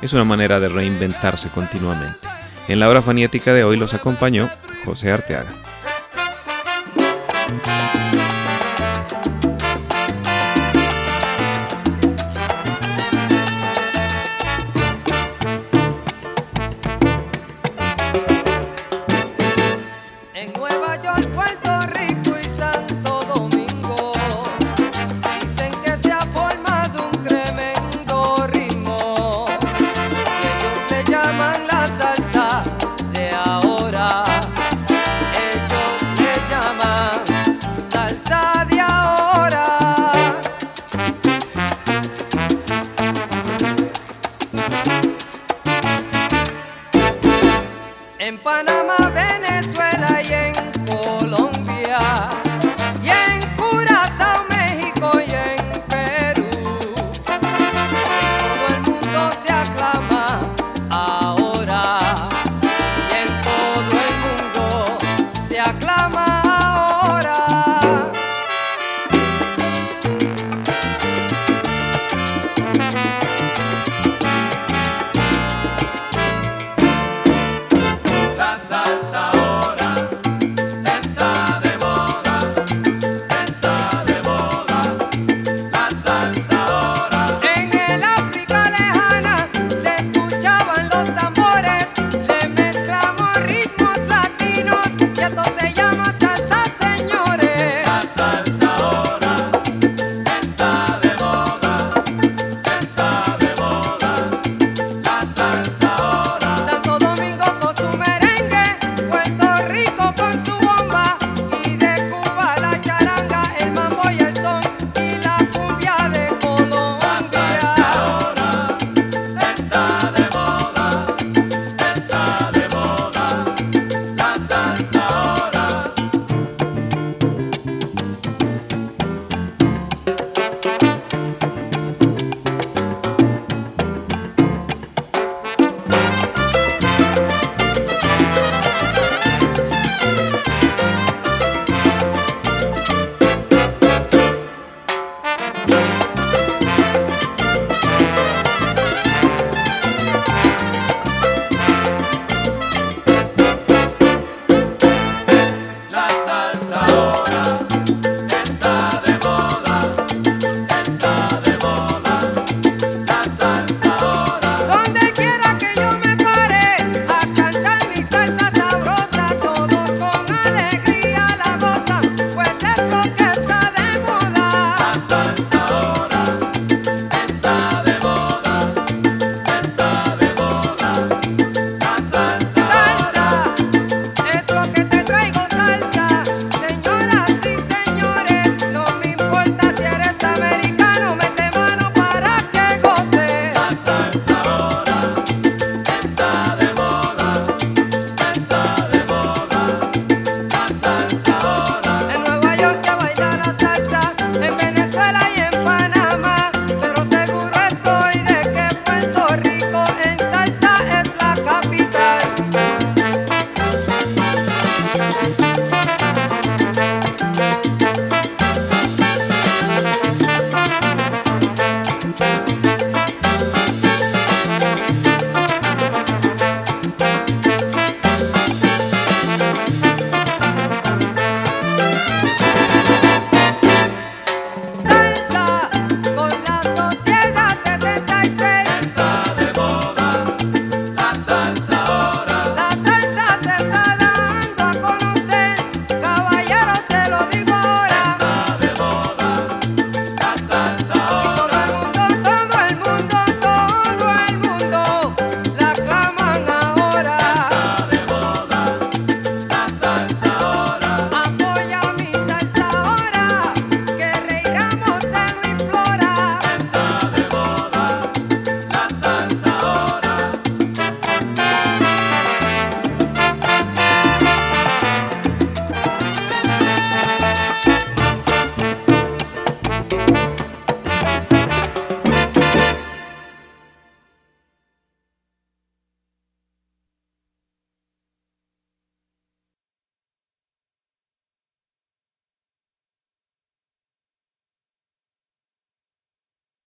Es 0.00 0.14
una 0.14 0.24
manera 0.24 0.60
de 0.60 0.70
reinventarse 0.70 1.50
continuamente. 1.50 2.18
En 2.68 2.80
la 2.80 2.88
obra 2.88 3.02
fanática 3.02 3.52
de 3.52 3.64
hoy 3.64 3.76
los 3.76 3.92
acompañó 3.92 4.48
José 4.86 5.12
Arteaga. 5.12 5.52